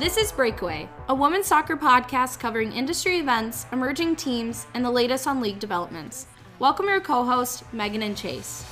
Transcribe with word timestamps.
This 0.00 0.16
is 0.16 0.32
Breakaway, 0.32 0.88
a 1.10 1.14
women's 1.14 1.46
soccer 1.46 1.76
podcast 1.76 2.38
covering 2.40 2.72
industry 2.72 3.18
events, 3.18 3.66
emerging 3.70 4.16
teams, 4.16 4.66
and 4.72 4.82
the 4.82 4.90
latest 4.90 5.26
on 5.26 5.42
league 5.42 5.58
developments. 5.58 6.26
Welcome 6.58 6.86
your 6.86 7.02
co 7.02 7.22
hosts, 7.22 7.62
Megan 7.70 8.02
and 8.02 8.16
Chase. 8.16 8.64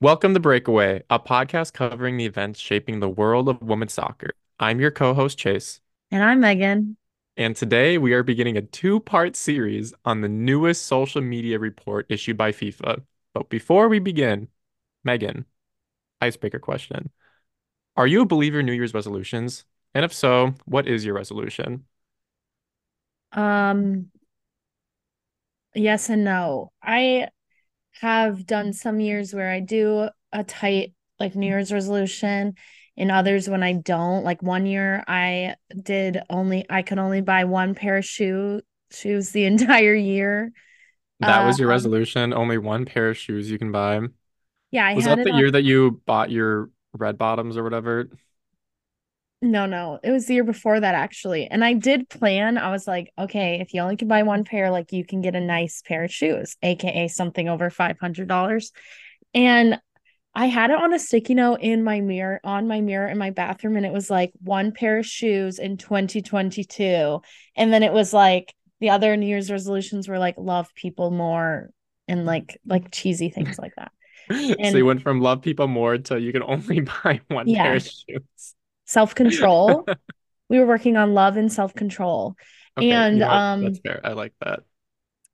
Welcome 0.00 0.32
to 0.34 0.38
Breakaway, 0.38 1.02
a 1.10 1.18
podcast 1.18 1.72
covering 1.72 2.18
the 2.18 2.26
events 2.26 2.60
shaping 2.60 3.00
the 3.00 3.08
world 3.08 3.48
of 3.48 3.60
women's 3.60 3.94
soccer. 3.94 4.30
I'm 4.60 4.78
your 4.78 4.92
co 4.92 5.12
host, 5.12 5.36
Chase. 5.36 5.80
And 6.12 6.22
I'm 6.22 6.38
Megan. 6.38 6.96
And 7.38 7.54
today 7.54 7.98
we 7.98 8.14
are 8.14 8.24
beginning 8.24 8.56
a 8.56 8.62
two 8.62 8.98
part 8.98 9.36
series 9.36 9.94
on 10.04 10.22
the 10.22 10.28
newest 10.28 10.86
social 10.86 11.20
media 11.20 11.60
report 11.60 12.06
issued 12.08 12.36
by 12.36 12.50
FIFA. 12.50 13.04
But 13.32 13.48
before 13.48 13.88
we 13.88 14.00
begin, 14.00 14.48
Megan, 15.04 15.44
icebreaker 16.20 16.58
question 16.58 17.10
Are 17.96 18.08
you 18.08 18.22
a 18.22 18.26
believer 18.26 18.58
in 18.58 18.66
New 18.66 18.72
Year's 18.72 18.92
resolutions? 18.92 19.64
And 19.94 20.04
if 20.04 20.12
so, 20.12 20.54
what 20.64 20.88
is 20.88 21.04
your 21.04 21.14
resolution? 21.14 21.84
Um, 23.30 24.10
yes 25.76 26.08
and 26.08 26.24
no. 26.24 26.72
I 26.82 27.28
have 28.00 28.46
done 28.46 28.72
some 28.72 28.98
years 28.98 29.32
where 29.32 29.48
I 29.50 29.60
do 29.60 30.08
a 30.32 30.42
tight 30.42 30.92
like 31.20 31.36
New 31.36 31.46
Year's 31.46 31.72
resolution 31.72 32.56
in 32.98 33.12
others 33.12 33.48
when 33.48 33.62
I 33.62 33.74
don't. 33.74 34.24
Like 34.24 34.42
one 34.42 34.66
year 34.66 35.04
I 35.06 35.54
did 35.80 36.18
only 36.28 36.66
I 36.68 36.82
could 36.82 36.98
only 36.98 37.20
buy 37.22 37.44
one 37.44 37.74
pair 37.74 37.96
of 37.96 38.04
shoe 38.04 38.60
shoes 38.90 39.30
the 39.30 39.44
entire 39.46 39.94
year. 39.94 40.52
That 41.20 41.46
was 41.46 41.58
your 41.58 41.68
um, 41.68 41.74
resolution, 41.74 42.34
only 42.34 42.58
one 42.58 42.84
pair 42.84 43.10
of 43.10 43.16
shoes 43.16 43.50
you 43.50 43.58
can 43.58 43.72
buy. 43.72 44.00
Yeah, 44.70 44.86
I 44.86 44.94
was 44.94 45.04
that 45.04 45.24
the 45.24 45.30
on... 45.30 45.38
year 45.38 45.50
that 45.50 45.62
you 45.62 46.02
bought 46.06 46.30
your 46.30 46.70
red 46.92 47.18
bottoms 47.18 47.56
or 47.56 47.62
whatever? 47.62 48.08
No, 49.40 49.66
no, 49.66 50.00
it 50.02 50.10
was 50.10 50.26
the 50.26 50.34
year 50.34 50.44
before 50.44 50.80
that 50.80 50.96
actually. 50.96 51.46
And 51.46 51.64
I 51.64 51.72
did 51.72 52.08
plan, 52.08 52.58
I 52.58 52.70
was 52.70 52.88
like, 52.88 53.12
okay, 53.16 53.60
if 53.60 53.72
you 53.72 53.80
only 53.80 53.96
can 53.96 54.08
buy 54.08 54.24
one 54.24 54.42
pair, 54.42 54.70
like 54.70 54.92
you 54.92 55.04
can 55.04 55.20
get 55.20 55.36
a 55.36 55.40
nice 55.40 55.82
pair 55.86 56.04
of 56.04 56.12
shoes, 56.12 56.56
aka 56.62 57.06
something 57.06 57.48
over 57.48 57.70
$500. 57.70 58.70
And 59.34 59.80
I 60.38 60.46
had 60.46 60.70
it 60.70 60.80
on 60.80 60.94
a 60.94 61.00
sticky 61.00 61.34
note 61.34 61.62
in 61.62 61.82
my 61.82 62.00
mirror, 62.00 62.40
on 62.44 62.68
my 62.68 62.80
mirror 62.80 63.08
in 63.08 63.18
my 63.18 63.30
bathroom, 63.30 63.76
and 63.76 63.84
it 63.84 63.92
was 63.92 64.08
like 64.08 64.32
one 64.40 64.70
pair 64.70 64.98
of 64.98 65.04
shoes 65.04 65.58
in 65.58 65.78
2022. 65.78 67.20
And 67.56 67.72
then 67.72 67.82
it 67.82 67.92
was 67.92 68.12
like 68.12 68.54
the 68.78 68.90
other 68.90 69.16
New 69.16 69.26
Year's 69.26 69.50
resolutions 69.50 70.06
were 70.06 70.20
like 70.20 70.36
love 70.38 70.72
people 70.76 71.10
more 71.10 71.70
and 72.06 72.24
like 72.24 72.56
like 72.64 72.92
cheesy 72.92 73.30
things 73.30 73.58
like 73.58 73.74
that. 73.74 73.90
And, 74.30 74.72
so 74.72 74.76
you 74.76 74.84
went 74.86 75.02
from 75.02 75.22
love 75.22 75.42
people 75.42 75.66
more 75.66 75.96
to 75.96 76.20
you 76.20 76.32
can 76.32 76.42
only 76.42 76.80
buy 77.02 77.20
one 77.28 77.48
yeah. 77.48 77.62
pair 77.64 77.76
of 77.76 77.82
shoes 77.82 78.54
self 78.84 79.16
control. 79.16 79.86
we 80.48 80.60
were 80.60 80.66
working 80.66 80.96
on 80.96 81.14
love 81.14 81.36
and 81.36 81.52
self 81.52 81.74
control. 81.74 82.36
Okay, 82.76 82.92
and 82.92 83.24
um 83.24 83.64
that's 83.64 83.80
fair. 83.80 84.00
I 84.04 84.12
like 84.12 84.34
that. 84.40 84.60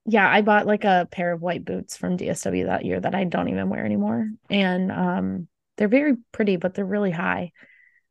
Yeah, 0.07 0.29
I 0.29 0.43
bought 0.43 0.67
like 0.67 0.85
a 0.85 1.09
pair 1.11 1.33
of 1.33 1.41
white 1.41 1.65
boots 1.65 1.97
from 1.97 2.17
DSW 2.17 2.67
that 2.67 2.85
year 2.85 3.01
that 3.01 3.15
I 3.15 3.25
don't 3.25 3.49
even 3.49 3.71
wear 3.71 3.85
anymore. 3.85 4.29
And 4.51 4.93
um 4.93 5.49
they're 5.77 5.89
very 5.89 6.17
pretty, 6.31 6.57
but 6.57 6.75
they're 6.75 6.85
really 6.85 7.11
high. 7.11 7.53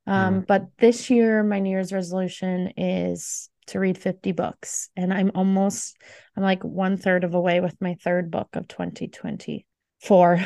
Um, 0.06 0.42
mm. 0.42 0.48
but 0.48 0.68
this 0.80 1.10
year 1.10 1.44
my 1.44 1.60
New 1.60 1.70
Year's 1.70 1.94
resolution 1.94 2.74
is 2.76 3.50
to 3.68 3.80
read 3.80 3.98
50 3.98 4.34
books. 4.34 4.90
And 4.98 5.14
I'm 5.14 5.32
almost 5.36 5.96
I'm 6.36 6.44
like 6.44 6.64
one 6.64 6.98
third 6.98 7.24
of 7.24 7.34
away 7.36 7.62
with 7.62 7.80
my 7.80 7.96
third 8.04 8.32
book 8.32 8.50
of 8.54 8.68
2024. 8.68 10.46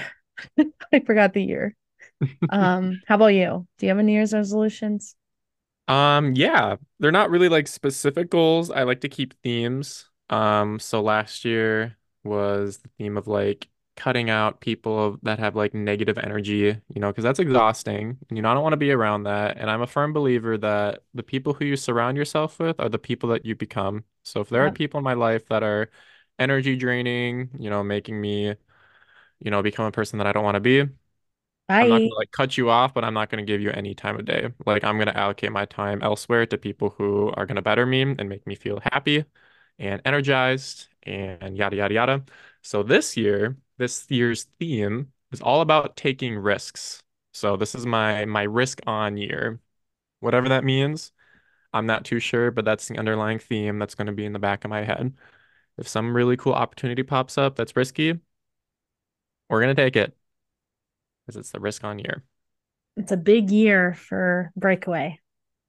I 0.94 1.00
forgot 1.06 1.34
the 1.34 1.44
year 1.44 1.76
um, 2.50 3.02
how 3.08 3.16
about 3.16 3.28
you? 3.28 3.68
Do 3.78 3.86
you 3.86 3.90
have 3.90 4.00
any 4.00 4.08
New 4.08 4.14
Year's 4.14 4.34
resolutions? 4.34 5.16
Um, 5.88 6.34
yeah, 6.36 6.76
they're 7.00 7.12
not 7.12 7.30
really 7.30 7.50
like 7.50 7.68
specific 7.68 8.30
goals. 8.30 8.70
I 8.72 8.84
like 8.84 9.02
to 9.02 9.10
keep 9.10 9.34
themes. 9.42 10.10
Um, 10.30 10.80
so 10.80 11.02
last 11.02 11.46
year 11.46 11.98
was 12.24 12.80
the 12.80 12.90
theme 12.98 13.18
of 13.18 13.28
like 13.28 13.70
cutting 13.96 14.30
out 14.30 14.62
people 14.62 15.18
that 15.24 15.40
have 15.40 15.56
like 15.56 15.74
negative 15.74 16.18
energy, 16.18 16.66
you 16.66 17.02
know, 17.02 17.10
because 17.10 17.24
that's 17.24 17.40
exhausting. 17.40 18.18
And 18.30 18.38
you 18.38 18.42
know, 18.42 18.52
I 18.52 18.54
don't 18.54 18.64
want 18.64 18.74
to 18.74 18.78
be 18.78 18.92
around 18.92 19.24
that. 19.24 19.58
And 19.58 19.70
I'm 19.70 19.82
a 19.82 19.88
firm 19.88 20.14
believer 20.14 20.58
that 20.60 21.04
the 21.14 21.24
people 21.24 21.54
who 21.54 21.66
you 21.66 21.76
surround 21.76 22.18
yourself 22.18 22.60
with 22.60 22.80
are 22.80 22.90
the 22.90 23.00
people 23.00 23.30
that 23.30 23.46
you 23.46 23.56
become. 23.56 24.04
So 24.24 24.42
if 24.42 24.50
there 24.50 24.64
yeah. 24.64 24.70
are 24.70 24.72
people 24.72 25.00
in 25.00 25.04
my 25.04 25.14
life 25.14 25.48
that 25.48 25.64
are 25.64 25.90
energy 26.40 26.76
draining, 26.76 27.50
you 27.58 27.70
know, 27.70 27.84
making 27.84 28.20
me, 28.22 28.56
you 29.40 29.52
know, 29.52 29.62
become 29.64 29.86
a 29.86 29.92
person 29.92 30.18
that 30.20 30.28
I 30.28 30.32
don't 30.34 30.44
want 30.44 30.56
to 30.56 30.60
be, 30.62 30.82
Bye. 31.68 31.82
I'm 31.82 31.90
not 31.90 32.00
gonna 32.00 32.16
like 32.16 32.32
cut 32.32 32.58
you 32.58 32.70
off, 32.70 32.94
but 32.94 33.04
I'm 33.04 33.14
not 33.14 33.30
gonna 33.30 33.44
give 33.44 33.62
you 33.62 33.72
any 33.72 33.94
time 33.94 34.18
of 34.20 34.26
day. 34.26 34.50
Like 34.66 34.84
I'm 34.84 34.98
gonna 34.98 35.12
allocate 35.12 35.52
my 35.52 35.66
time 35.66 36.02
elsewhere 36.02 36.46
to 36.48 36.58
people 36.58 36.92
who 36.92 37.32
are 37.36 37.46
gonna 37.46 37.62
better 37.62 37.86
me 37.86 38.02
and 38.04 38.30
make 38.30 38.48
me 38.48 38.56
feel 38.56 38.80
happy 38.84 39.26
and 39.80 40.02
energized 40.06 40.88
and 41.04 41.58
yada 41.58 41.76
yada 41.76 41.94
yada. 41.94 42.26
So 42.62 42.84
this 42.84 43.18
year, 43.18 43.58
this 43.78 44.06
year's 44.10 44.46
theme 44.60 45.12
is 45.32 45.42
all 45.42 45.62
about 45.62 45.96
taking 45.96 46.38
risks. 46.38 47.04
So 47.34 47.56
this 47.58 47.76
is 47.76 47.86
my 47.86 48.26
my 48.26 48.44
risk 48.44 48.82
on 48.88 49.18
year. 49.18 49.60
Whatever 50.20 50.50
that 50.50 50.64
means, 50.64 51.12
I'm 51.74 51.86
not 51.86 52.06
too 52.06 52.20
sure, 52.20 52.52
but 52.52 52.66
that's 52.66 52.88
the 52.88 52.98
underlying 52.98 53.40
theme 53.40 53.80
that's 53.80 53.96
going 53.96 54.08
to 54.08 54.14
be 54.14 54.26
in 54.26 54.34
the 54.34 54.40
back 54.40 54.66
of 54.66 54.70
my 54.70 54.84
head. 54.84 55.14
If 55.78 55.88
some 55.88 56.16
really 56.16 56.38
cool 56.38 56.54
opportunity 56.54 57.04
pops 57.04 57.38
up 57.38 57.56
that's 57.56 57.76
risky, 57.76 58.20
we're 59.50 59.62
going 59.62 59.76
to 59.76 59.82
take 59.82 59.96
it 59.96 60.18
because 61.26 61.38
it's 61.38 61.52
the 61.52 61.60
risk 61.60 61.84
on 61.84 62.00
year. 62.00 62.24
It's 62.96 63.12
a 63.12 63.18
big 63.18 63.52
year 63.52 63.94
for 63.94 64.52
Breakaway. 64.56 65.20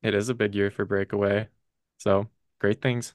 It 0.02 0.14
is 0.14 0.28
a 0.30 0.34
big 0.34 0.54
year 0.54 0.70
for 0.70 0.84
Breakaway. 0.84 1.48
So 1.98 2.28
great 2.58 2.80
things. 2.80 3.12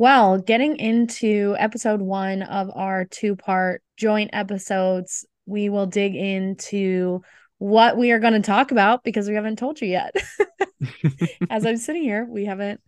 Well, 0.00 0.38
getting 0.38 0.78
into 0.78 1.54
episode 1.58 2.00
one 2.00 2.40
of 2.40 2.70
our 2.74 3.04
two 3.04 3.36
part 3.36 3.82
joint 3.98 4.30
episodes, 4.32 5.26
we 5.44 5.68
will 5.68 5.84
dig 5.84 6.16
into 6.16 7.20
what 7.58 7.98
we 7.98 8.10
are 8.10 8.18
going 8.18 8.32
to 8.32 8.40
talk 8.40 8.70
about 8.70 9.04
because 9.04 9.28
we 9.28 9.34
haven't 9.34 9.58
told 9.58 9.78
you 9.78 9.88
yet. 9.88 10.16
As 11.50 11.66
I'm 11.66 11.76
sitting 11.76 12.02
here, 12.02 12.24
we 12.24 12.46
haven't 12.46 12.80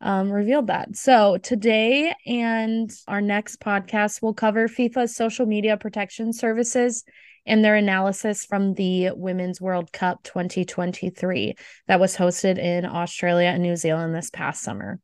um, 0.00 0.30
revealed 0.30 0.68
that. 0.68 0.94
So 0.94 1.38
today 1.38 2.14
and 2.24 2.88
our 3.08 3.20
next 3.20 3.58
podcast 3.58 4.22
will 4.22 4.34
cover 4.34 4.68
FIFA's 4.68 5.16
social 5.16 5.46
media 5.46 5.76
protection 5.76 6.32
services 6.32 7.02
and 7.46 7.64
their 7.64 7.74
analysis 7.74 8.44
from 8.44 8.74
the 8.74 9.10
Women's 9.16 9.60
World 9.60 9.92
Cup 9.92 10.22
2023 10.22 11.56
that 11.88 11.98
was 11.98 12.16
hosted 12.16 12.58
in 12.58 12.86
Australia 12.86 13.48
and 13.48 13.60
New 13.64 13.74
Zealand 13.74 14.14
this 14.14 14.30
past 14.30 14.62
summer. 14.62 15.00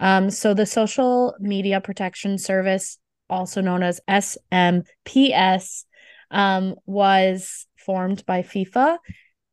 Um, 0.00 0.30
so, 0.30 0.54
the 0.54 0.66
Social 0.66 1.34
Media 1.38 1.80
Protection 1.80 2.38
Service, 2.38 2.98
also 3.30 3.60
known 3.60 3.82
as 3.82 4.00
SMPS, 4.08 5.84
um, 6.30 6.74
was 6.86 7.66
formed 7.76 8.24
by 8.26 8.42
FIFA. 8.42 8.98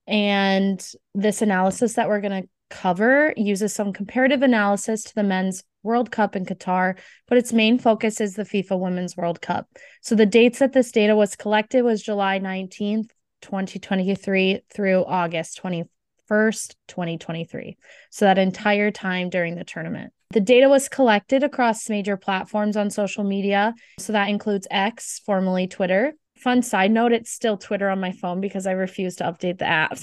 And 0.08 0.86
this 1.14 1.42
analysis 1.42 1.94
that 1.94 2.10
we're 2.10 2.22
going 2.22 2.44
to 2.44 2.50
cover 2.70 3.34
uses 3.38 3.74
some 3.74 3.94
comparative 3.94 4.42
analysis 4.42 5.04
to 5.04 5.16
the 5.16 5.24
men's 5.24 5.64
World 5.84 6.12
Cup 6.12 6.36
in 6.36 6.46
Qatar, 6.46 6.98
but 7.28 7.38
its 7.38 7.54
main 7.54 7.80
focus 7.80 8.22
is 8.22 8.36
the 8.36 8.44
FIFA 8.44 8.80
Women's 8.80 9.18
World 9.18 9.42
Cup. 9.42 9.68
So 10.02 10.16
the 10.16 10.26
dates 10.26 10.60
that 10.60 10.74
this 10.74 10.92
data 10.92 11.16
was 11.16 11.36
collected 11.36 11.84
was 11.84 12.04
July 12.04 12.40
19th, 12.40 13.10
2023 13.42 14.62
through 14.74 15.04
August 15.06 15.62
21st, 15.62 16.76
2023. 16.88 17.78
So 18.10 18.26
that 18.26 18.38
entire 18.38 18.92
time 18.92 19.30
during 19.30 19.56
the 19.56 19.64
tournament. 19.64 20.14
The 20.32 20.42
data 20.42 20.70
was 20.70 20.88
collected 20.88 21.44
across 21.44 21.90
major 21.90 22.16
platforms 22.16 22.78
on 22.78 22.90
social 22.90 23.24
media. 23.24 23.74
So 24.00 24.14
that 24.14 24.30
includes 24.30 24.68
X, 24.72 25.22
formerly 25.26 25.68
Twitter. 25.68 26.14
Fun 26.38 26.62
side 26.62 26.92
note, 26.92 27.12
it's 27.12 27.32
still 27.32 27.58
Twitter 27.58 27.90
on 27.90 28.00
my 28.00 28.14
phone 28.14 28.42
because 28.42 28.66
I 28.66 28.72
refuse 28.72 29.16
to 29.18 29.26
update 29.26 29.60
the 29.60 29.68
app. 29.68 29.98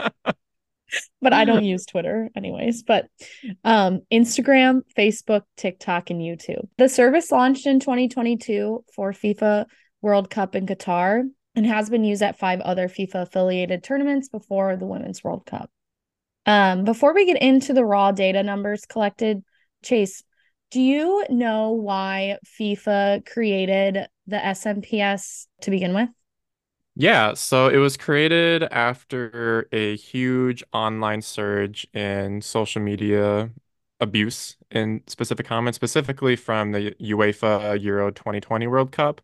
but 1.20 1.32
I 1.32 1.44
don't 1.44 1.64
use 1.64 1.86
Twitter 1.86 2.28
anyways. 2.36 2.82
But 2.82 3.06
um, 3.64 4.00
Instagram, 4.12 4.82
Facebook, 4.96 5.42
TikTok, 5.56 6.10
and 6.10 6.20
YouTube. 6.20 6.68
The 6.78 6.88
service 6.88 7.30
launched 7.30 7.66
in 7.66 7.80
2022 7.80 8.84
for 8.94 9.12
FIFA 9.12 9.66
World 10.02 10.28
Cup 10.28 10.54
in 10.54 10.66
Qatar 10.66 11.22
and 11.54 11.66
has 11.66 11.88
been 11.88 12.04
used 12.04 12.22
at 12.22 12.38
five 12.38 12.60
other 12.60 12.88
FIFA 12.88 13.22
affiliated 13.22 13.82
tournaments 13.82 14.28
before 14.28 14.76
the 14.76 14.86
Women's 14.86 15.24
World 15.24 15.46
Cup. 15.46 15.70
Um, 16.46 16.84
before 16.84 17.12
we 17.12 17.26
get 17.26 17.42
into 17.42 17.72
the 17.72 17.84
raw 17.84 18.12
data 18.12 18.42
numbers 18.42 18.86
collected, 18.86 19.42
Chase, 19.82 20.22
do 20.70 20.80
you 20.80 21.24
know 21.28 21.72
why 21.72 22.38
FIFA 22.58 23.26
created 23.26 24.06
the 24.26 24.36
SMPS 24.36 25.46
to 25.62 25.70
begin 25.70 25.94
with? 25.94 26.08
Yeah, 26.94 27.34
so 27.34 27.68
it 27.68 27.76
was 27.76 27.96
created 27.96 28.62
after 28.64 29.68
a 29.70 29.96
huge 29.96 30.64
online 30.72 31.20
surge 31.20 31.86
in 31.92 32.40
social 32.40 32.80
media 32.80 33.50
abuse 34.00 34.56
in 34.70 35.02
specific 35.06 35.44
comments, 35.46 35.76
specifically 35.76 36.36
from 36.36 36.72
the 36.72 36.92
UEFA 37.00 37.80
Euro 37.82 38.10
2020 38.10 38.66
World 38.66 38.92
Cup 38.92 39.20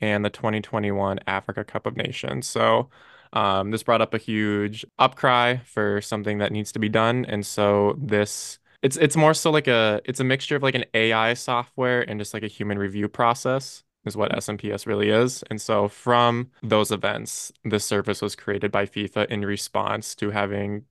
and 0.00 0.24
the 0.24 0.30
2021 0.30 1.20
Africa 1.26 1.64
Cup 1.64 1.86
of 1.86 1.96
Nations. 1.96 2.48
So 2.48 2.90
um, 3.32 3.70
this 3.70 3.82
brought 3.82 4.02
up 4.02 4.14
a 4.14 4.18
huge 4.18 4.84
upcry 5.00 5.64
for 5.66 6.00
something 6.00 6.38
that 6.38 6.52
needs 6.52 6.72
to 6.72 6.78
be 6.78 6.88
done. 6.88 7.24
And 7.26 7.44
so 7.46 7.96
this 7.98 8.58
it's 8.82 8.96
it's 8.96 9.16
more 9.16 9.34
so 9.34 9.50
like 9.50 9.68
a 9.68 10.00
it's 10.04 10.20
a 10.20 10.24
mixture 10.24 10.56
of 10.56 10.62
like 10.62 10.74
an 10.74 10.84
AI 10.94 11.34
software 11.34 12.02
and 12.02 12.20
just 12.20 12.34
like 12.34 12.42
a 12.42 12.48
human 12.48 12.78
review 12.78 13.08
process 13.08 13.84
is 14.04 14.16
what 14.16 14.32
SMPS 14.32 14.86
really 14.86 15.10
is. 15.10 15.44
And 15.50 15.60
so 15.60 15.88
from 15.88 16.50
those 16.62 16.90
events, 16.90 17.52
this 17.64 17.84
service 17.84 18.20
was 18.20 18.34
created 18.34 18.72
by 18.72 18.86
FIFA 18.86 19.26
in 19.26 19.44
response 19.44 20.14
to 20.16 20.30
having 20.30 20.84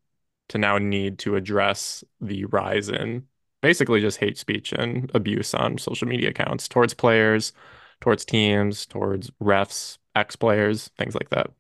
to 0.50 0.58
now 0.58 0.78
need 0.78 1.20
to 1.20 1.36
address 1.36 2.04
the 2.22 2.46
rise 2.46 2.90
in 2.90 3.28
basically 3.62 4.02
just 4.02 4.18
hate 4.18 4.38
speech 4.38 4.74
and 4.74 5.12
abuse 5.14 5.54
on 5.54 5.78
social 5.78 6.08
media 6.08 6.30
accounts 6.30 6.68
towards 6.68 6.94
players, 6.94 7.54
towards 8.02 8.26
teams, 8.26 8.86
towards 8.86 9.30
refs, 9.42 9.98
ex 10.16 10.36
players, 10.36 10.90
things 10.98 11.16
like 11.16 11.30
that. 11.30 11.52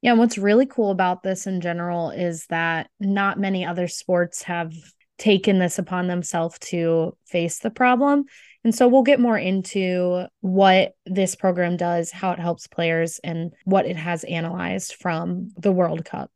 Yeah, 0.00 0.12
what's 0.12 0.38
really 0.38 0.66
cool 0.66 0.90
about 0.90 1.22
this 1.22 1.46
in 1.46 1.60
general 1.60 2.10
is 2.10 2.46
that 2.46 2.88
not 3.00 3.40
many 3.40 3.64
other 3.64 3.88
sports 3.88 4.42
have 4.44 4.72
taken 5.18 5.58
this 5.58 5.78
upon 5.78 6.06
themselves 6.06 6.56
to 6.60 7.16
face 7.26 7.58
the 7.58 7.70
problem. 7.70 8.24
And 8.62 8.74
so 8.74 8.86
we'll 8.86 9.02
get 9.02 9.20
more 9.20 9.38
into 9.38 10.26
what 10.40 10.92
this 11.06 11.34
program 11.34 11.76
does, 11.76 12.12
how 12.12 12.30
it 12.32 12.38
helps 12.38 12.68
players, 12.68 13.18
and 13.24 13.52
what 13.64 13.86
it 13.86 13.96
has 13.96 14.24
analyzed 14.24 14.94
from 14.94 15.50
the 15.56 15.72
World 15.72 16.04
Cup. 16.04 16.30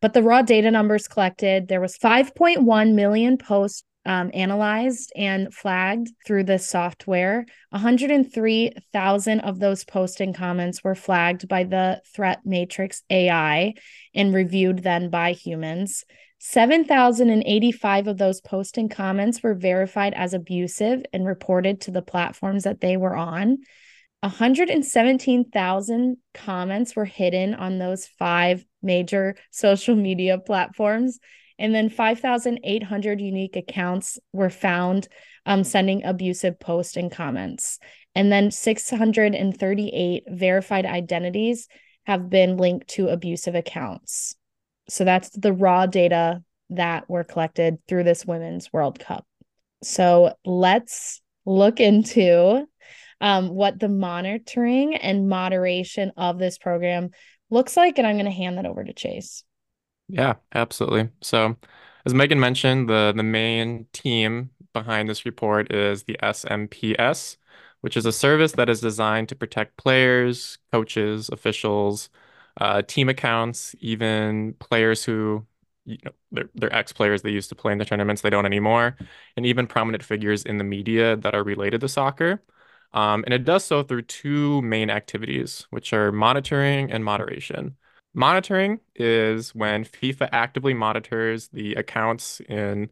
But 0.00 0.12
the 0.12 0.22
raw 0.22 0.42
data 0.42 0.70
numbers 0.70 1.08
collected, 1.08 1.68
there 1.68 1.80
was 1.80 1.98
5.1 1.98 2.94
million 2.94 3.38
posts 3.38 3.84
um, 4.06 4.30
analyzed 4.34 5.12
and 5.16 5.52
flagged 5.52 6.10
through 6.26 6.44
this 6.44 6.68
software. 6.68 7.46
103,000 7.70 9.40
of 9.40 9.58
those 9.58 9.84
posts 9.84 10.20
and 10.20 10.34
comments 10.34 10.84
were 10.84 10.94
flagged 10.94 11.48
by 11.48 11.64
the 11.64 12.00
Threat 12.14 12.40
Matrix 12.44 13.02
AI 13.10 13.74
and 14.14 14.34
reviewed 14.34 14.80
then 14.80 15.10
by 15.10 15.32
humans. 15.32 16.04
7,085 16.38 18.06
of 18.06 18.18
those 18.18 18.42
posts 18.42 18.76
and 18.76 18.90
comments 18.90 19.42
were 19.42 19.54
verified 19.54 20.12
as 20.12 20.34
abusive 20.34 21.02
and 21.12 21.24
reported 21.24 21.80
to 21.82 21.90
the 21.90 22.02
platforms 22.02 22.64
that 22.64 22.80
they 22.82 22.98
were 22.98 23.16
on. 23.16 23.58
117,000 24.20 26.16
comments 26.32 26.96
were 26.96 27.04
hidden 27.04 27.54
on 27.54 27.78
those 27.78 28.06
five 28.06 28.64
major 28.82 29.36
social 29.50 29.96
media 29.96 30.38
platforms 30.38 31.18
and 31.58 31.74
then 31.74 31.88
5,800 31.88 33.20
unique 33.20 33.56
accounts 33.56 34.18
were 34.32 34.50
found 34.50 35.08
um, 35.46 35.64
sending 35.64 36.04
abusive 36.04 36.58
posts 36.58 36.96
and 36.96 37.10
comments. 37.10 37.78
And 38.14 38.30
then 38.30 38.50
638 38.50 40.24
verified 40.28 40.86
identities 40.86 41.68
have 42.04 42.28
been 42.28 42.56
linked 42.56 42.88
to 42.88 43.08
abusive 43.08 43.54
accounts. 43.54 44.36
So 44.88 45.04
that's 45.04 45.30
the 45.30 45.52
raw 45.52 45.86
data 45.86 46.42
that 46.70 47.08
were 47.08 47.24
collected 47.24 47.78
through 47.88 48.04
this 48.04 48.26
Women's 48.26 48.72
World 48.72 48.98
Cup. 48.98 49.26
So 49.82 50.34
let's 50.44 51.20
look 51.46 51.80
into 51.80 52.66
um, 53.20 53.48
what 53.48 53.78
the 53.78 53.88
monitoring 53.88 54.96
and 54.96 55.28
moderation 55.28 56.12
of 56.16 56.38
this 56.38 56.58
program 56.58 57.10
looks 57.50 57.76
like. 57.76 57.98
And 57.98 58.06
I'm 58.06 58.16
going 58.16 58.24
to 58.26 58.30
hand 58.30 58.58
that 58.58 58.66
over 58.66 58.82
to 58.82 58.92
Chase. 58.92 59.44
Yeah, 60.08 60.34
absolutely. 60.54 61.10
So, 61.22 61.56
as 62.04 62.12
Megan 62.14 62.38
mentioned, 62.40 62.88
the 62.88 63.12
the 63.16 63.22
main 63.22 63.86
team 63.92 64.50
behind 64.72 65.08
this 65.08 65.24
report 65.24 65.72
is 65.72 66.04
the 66.04 66.18
SMPS, 66.22 67.36
which 67.80 67.96
is 67.96 68.04
a 68.06 68.12
service 68.12 68.52
that 68.52 68.68
is 68.68 68.80
designed 68.80 69.28
to 69.30 69.36
protect 69.36 69.76
players, 69.76 70.58
coaches, 70.72 71.28
officials, 71.30 72.10
uh, 72.60 72.82
team 72.82 73.08
accounts, 73.08 73.74
even 73.80 74.54
players 74.54 75.04
who, 75.04 75.46
you 75.86 75.98
know, 76.04 76.12
they're, 76.32 76.50
they're 76.54 76.74
ex-players 76.74 77.22
they 77.22 77.30
used 77.30 77.48
to 77.50 77.54
play 77.54 77.72
in 77.72 77.78
the 77.78 77.84
tournaments, 77.84 78.22
they 78.22 78.30
don't 78.30 78.46
anymore, 78.46 78.96
and 79.36 79.46
even 79.46 79.66
prominent 79.66 80.02
figures 80.02 80.44
in 80.44 80.58
the 80.58 80.64
media 80.64 81.16
that 81.16 81.34
are 81.34 81.42
related 81.44 81.80
to 81.80 81.88
soccer. 81.88 82.42
Um, 82.92 83.24
and 83.24 83.34
it 83.34 83.44
does 83.44 83.64
so 83.64 83.82
through 83.82 84.02
two 84.02 84.60
main 84.62 84.90
activities, 84.90 85.66
which 85.70 85.92
are 85.92 86.12
monitoring 86.12 86.92
and 86.92 87.04
moderation. 87.04 87.76
Monitoring 88.14 88.80
is 88.94 89.54
when 89.54 89.84
FIFA 89.84 90.28
actively 90.32 90.72
monitors 90.72 91.48
the 91.48 91.74
accounts 91.74 92.40
in, 92.48 92.90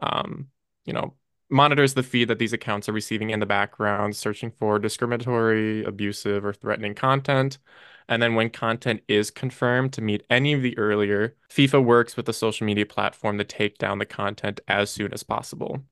um, 0.00 0.48
you 0.84 0.92
know, 0.92 1.14
monitors 1.48 1.94
the 1.94 2.02
feed 2.02 2.28
that 2.28 2.40
these 2.40 2.52
accounts 2.52 2.88
are 2.88 2.92
receiving 2.92 3.30
in 3.30 3.38
the 3.38 3.46
background, 3.46 4.16
searching 4.16 4.50
for 4.50 4.80
discriminatory, 4.80 5.84
abusive, 5.84 6.44
or 6.44 6.52
threatening 6.52 6.94
content. 6.94 7.58
And 8.08 8.20
then 8.20 8.34
when 8.34 8.50
content 8.50 9.02
is 9.08 9.30
confirmed 9.30 9.92
to 9.94 10.02
meet 10.02 10.24
any 10.28 10.52
of 10.52 10.62
the 10.62 10.76
earlier, 10.76 11.36
FIFA 11.48 11.84
works 11.84 12.16
with 12.16 12.26
the 12.26 12.32
social 12.32 12.66
media 12.66 12.84
platform 12.84 13.38
to 13.38 13.44
take 13.44 13.78
down 13.78 13.98
the 13.98 14.06
content 14.06 14.60
as 14.66 14.90
soon 14.90 15.12
as 15.12 15.22
possible. 15.22 15.84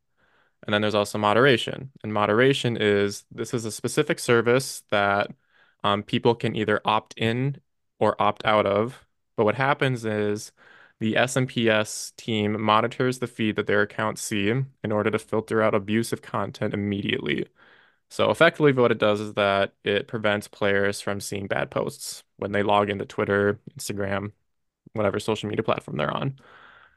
And 0.64 0.75
then 0.75 0.82
there's 0.82 0.94
also 0.94 1.19
moderation. 1.19 1.90
And 2.02 2.12
moderation 2.12 2.76
is 2.76 3.25
this 3.31 3.55
is 3.55 3.64
a 3.64 3.73
specific 3.73 4.19
service 4.19 4.82
that 4.90 5.31
um, 5.84 6.02
people 6.02 6.34
can 6.34 6.55
either 6.55 6.81
opt 6.84 7.14
in 7.17 7.56
or 8.02 8.20
opt 8.20 8.44
out 8.44 8.66
of. 8.66 9.06
But 9.37 9.44
what 9.44 9.54
happens 9.54 10.04
is 10.04 10.52
the 11.00 11.14
SMPS 11.14 12.14
team 12.16 12.60
monitors 12.60 13.20
the 13.20 13.28
feed 13.28 13.56
that 13.56 13.66
their 13.69 13.82
accounts 13.82 14.22
see 14.22 14.50
in 14.50 14.93
order 14.93 15.10
to 15.10 15.19
filter 15.20 15.62
out 15.62 15.75
abusive 15.75 16.20
content 16.22 16.75
immediately. 16.75 17.46
So 18.10 18.31
effectively 18.31 18.72
what 18.72 18.93
it 18.93 18.99
does 18.99 19.20
is 19.20 19.34
that 19.34 19.75
it 19.84 20.08
prevents 20.08 20.49
players 20.49 21.00
from 21.00 21.20
seeing 21.20 21.46
bad 21.46 21.70
posts 21.70 22.25
when 22.38 22.52
they 22.52 22.62
log 22.64 22.90
into 22.90 23.06
Twitter, 23.06 23.60
Instagram, 23.78 24.32
whatever 24.94 25.20
social 25.20 25.48
media 25.48 25.62
platform 25.64 25.96
they're 25.96 26.10
on. 26.10 26.37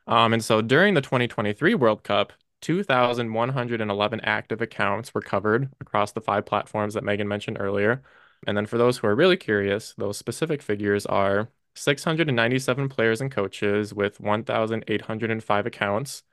Um, 0.08 0.34
and 0.34 0.44
so 0.44 0.62
during 0.62 0.96
the 0.96 1.02
2023 1.02 1.76
World 1.76 2.04
Cup, 2.04 2.34
2,111 2.62 4.22
active 4.22 4.62
accounts 4.62 5.14
were 5.14 5.22
covered 5.22 5.70
across 5.82 6.14
the 6.14 6.22
five 6.22 6.46
platforms 6.46 6.96
that 6.96 7.04
Megan 7.04 7.28
mentioned 7.28 7.58
earlier. 7.60 8.04
And 8.46 8.56
then 8.58 8.66
for 8.66 8.78
those 8.78 8.98
who 9.00 9.08
are 9.08 9.16
really 9.16 9.38
curious, 9.38 9.94
those 9.98 10.18
specific 10.18 10.62
figures 10.62 11.06
are 11.06 11.50
697 11.76 12.90
players 12.90 13.22
and 13.22 13.32
coaches 13.32 13.94
with 13.94 14.20
1,805 14.20 15.66
accounts, 15.66 16.24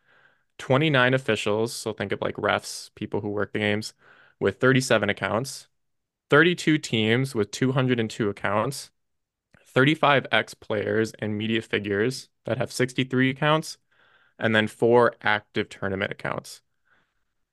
29 0.59 1.14
officials, 1.14 1.73
so 1.73 1.93
think 1.93 2.12
of 2.12 2.20
like 2.20 2.37
refs, 2.37 2.91
people 2.94 3.20
who 3.20 3.29
work 3.31 3.53
the 3.53 3.58
games, 3.60 3.94
with 4.41 4.60
37 4.60 5.10
accounts, 5.10 5.69
32 6.31 6.79
teams 6.79 7.34
with 7.34 7.51
202 7.51 8.29
accounts, 8.29 8.91
35 9.67 10.27
ex 10.32 10.55
players 10.55 11.13
and 11.19 11.37
media 11.39 11.63
figures 11.63 12.29
that 12.44 12.58
have 12.58 12.72
63 12.72 13.31
accounts, 13.31 13.79
and 14.39 14.55
then 14.55 14.67
four 14.69 15.15
active 15.22 15.69
tournament 15.69 16.13
accounts. 16.13 16.63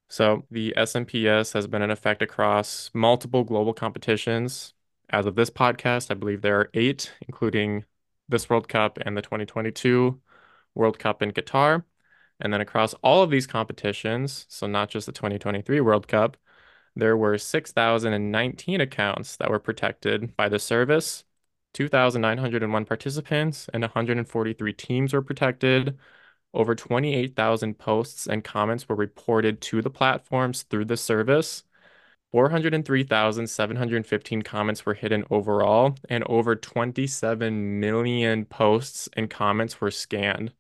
So 0.10 0.46
the 0.50 0.74
SMPS 0.76 1.54
has 1.54 1.68
been 1.68 1.84
in 1.84 1.92
effect 1.92 2.22
across 2.22 2.90
multiple 2.94 3.44
global 3.44 3.74
competitions. 3.74 4.74
As 5.10 5.26
of 5.26 5.36
this 5.36 5.50
podcast, 5.52 6.10
I 6.12 6.16
believe 6.16 6.42
there 6.42 6.60
are 6.60 6.70
eight, 6.74 7.14
including 7.28 7.86
this 8.28 8.50
World 8.50 8.68
Cup 8.68 8.98
and 9.02 9.16
the 9.16 9.22
2022 9.22 10.20
World 10.76 11.00
Cup 11.00 11.22
in 11.22 11.32
Qatar. 11.32 11.84
And 12.40 12.54
then 12.54 12.62
across 12.62 12.94
all 13.04 13.22
of 13.22 13.30
these 13.30 13.48
competitions, 13.48 14.46
so 14.50 14.66
not 14.68 14.90
just 14.90 15.06
the 15.06 15.12
2023 15.12 15.80
World 15.82 16.08
Cup, 16.08 16.38
there 16.96 17.18
were 17.18 17.38
6,019 17.38 18.82
accounts 18.82 19.36
that 19.38 19.50
were 19.50 19.60
protected 19.60 20.36
by 20.36 20.50
the 20.50 20.60
service. 20.60 21.24
2,901 21.74 22.86
participants 22.86 23.70
and 23.74 23.84
143 23.84 24.74
teams 24.74 25.14
were 25.14 25.22
protected. 25.22 25.98
Over 26.54 26.76
28,000 26.76 27.78
posts 27.78 28.28
and 28.28 28.44
comments 28.44 28.90
were 28.90 28.96
reported 28.96 29.62
to 29.62 29.82
the 29.82 29.90
platforms 29.90 30.64
through 30.64 30.86
the 30.86 30.98
service. 30.98 31.64
403,715 32.32 34.42
comments 34.44 34.86
were 34.86 34.94
hidden 34.94 35.26
overall, 35.32 35.96
and 36.10 36.24
over 36.28 36.56
27 36.56 37.80
million 37.80 38.46
posts 38.46 39.10
and 39.14 39.30
comments 39.30 39.82
were 39.82 39.92
scanned 39.92 40.54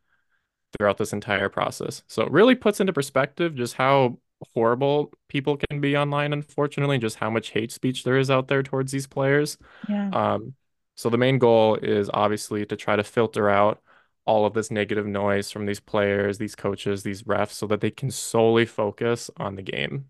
throughout 0.77 0.97
this 0.97 1.13
entire 1.13 1.49
process. 1.49 2.03
So 2.07 2.23
it 2.23 2.31
really 2.31 2.55
puts 2.55 2.79
into 2.79 2.93
perspective 2.93 3.55
just 3.55 3.75
how 3.75 4.17
horrible 4.53 5.11
people 5.27 5.57
can 5.57 5.81
be 5.81 5.97
online, 5.97 6.33
unfortunately, 6.33 6.97
just 6.97 7.17
how 7.17 7.29
much 7.29 7.49
hate 7.49 7.71
speech 7.71 8.03
there 8.03 8.17
is 8.17 8.31
out 8.31 8.47
there 8.47 8.63
towards 8.63 8.91
these 8.91 9.07
players. 9.07 9.57
Yeah. 9.87 10.09
Um, 10.11 10.53
so 10.95 11.09
the 11.09 11.17
main 11.17 11.39
goal 11.39 11.75
is 11.75 12.09
obviously 12.13 12.65
to 12.65 12.75
try 12.75 12.95
to 12.95 13.03
filter 13.03 13.49
out 13.49 13.81
all 14.29 14.45
of 14.45 14.53
this 14.53 14.69
negative 14.69 15.07
noise 15.07 15.49
from 15.49 15.65
these 15.65 15.79
players, 15.79 16.37
these 16.37 16.55
coaches, 16.55 17.01
these 17.01 17.23
refs, 17.23 17.53
so 17.53 17.65
that 17.65 17.81
they 17.81 17.89
can 17.89 18.11
solely 18.11 18.63
focus 18.63 19.31
on 19.37 19.55
the 19.55 19.63
game. 19.63 20.05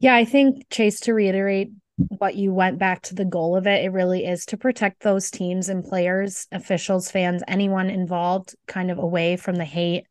Yeah, 0.00 0.16
I 0.16 0.24
think, 0.24 0.68
Chase, 0.70 0.98
to 1.00 1.14
reiterate 1.14 1.70
what 2.18 2.34
you 2.34 2.52
went 2.52 2.80
back 2.80 3.00
to 3.02 3.14
the 3.14 3.24
goal 3.24 3.54
of 3.54 3.68
it, 3.68 3.84
it 3.84 3.92
really 3.92 4.26
is 4.26 4.44
to 4.46 4.56
protect 4.56 5.04
those 5.04 5.30
teams 5.30 5.68
and 5.68 5.84
players, 5.84 6.48
officials, 6.50 7.12
fans, 7.12 7.44
anyone 7.46 7.90
involved 7.90 8.56
kind 8.66 8.90
of 8.90 8.98
away 8.98 9.36
from 9.36 9.54
the 9.54 9.64
hate 9.64 10.04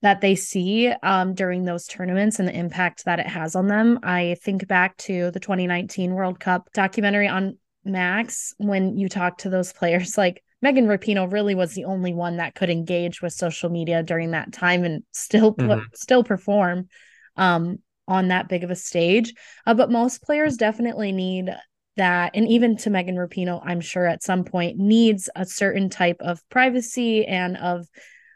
that 0.00 0.22
they 0.22 0.34
see 0.34 0.88
um, 1.02 1.34
during 1.34 1.64
those 1.64 1.86
tournaments 1.86 2.38
and 2.38 2.48
the 2.48 2.56
impact 2.56 3.04
that 3.04 3.18
it 3.18 3.26
has 3.26 3.54
on 3.54 3.66
them. 3.66 3.98
I 4.02 4.36
think 4.42 4.66
back 4.66 4.96
to 4.98 5.30
the 5.32 5.40
2019 5.40 6.14
World 6.14 6.40
Cup 6.40 6.70
documentary 6.72 7.28
on 7.28 7.58
Max 7.84 8.54
when 8.56 8.96
you 8.96 9.10
talk 9.10 9.36
to 9.38 9.50
those 9.50 9.70
players, 9.74 10.16
like 10.16 10.42
Megan 10.62 10.86
Rapinoe 10.86 11.30
really 11.30 11.54
was 11.54 11.74
the 11.74 11.84
only 11.84 12.14
one 12.14 12.38
that 12.38 12.54
could 12.54 12.70
engage 12.70 13.20
with 13.20 13.32
social 13.32 13.68
media 13.68 14.02
during 14.02 14.30
that 14.30 14.52
time 14.52 14.84
and 14.84 15.02
still 15.12 15.54
mm-hmm. 15.54 15.80
still 15.92 16.24
perform 16.24 16.88
um, 17.36 17.78
on 18.08 18.28
that 18.28 18.48
big 18.48 18.64
of 18.64 18.70
a 18.70 18.76
stage. 18.76 19.34
Uh, 19.66 19.74
but 19.74 19.90
most 19.90 20.22
players 20.22 20.56
definitely 20.56 21.12
need 21.12 21.50
that, 21.96 22.30
and 22.34 22.48
even 22.48 22.76
to 22.78 22.90
Megan 22.90 23.16
Rapinoe, 23.16 23.60
I'm 23.62 23.80
sure 23.80 24.06
at 24.06 24.22
some 24.22 24.44
point 24.44 24.78
needs 24.78 25.28
a 25.36 25.44
certain 25.44 25.90
type 25.90 26.16
of 26.20 26.40
privacy 26.48 27.26
and 27.26 27.56
of 27.58 27.86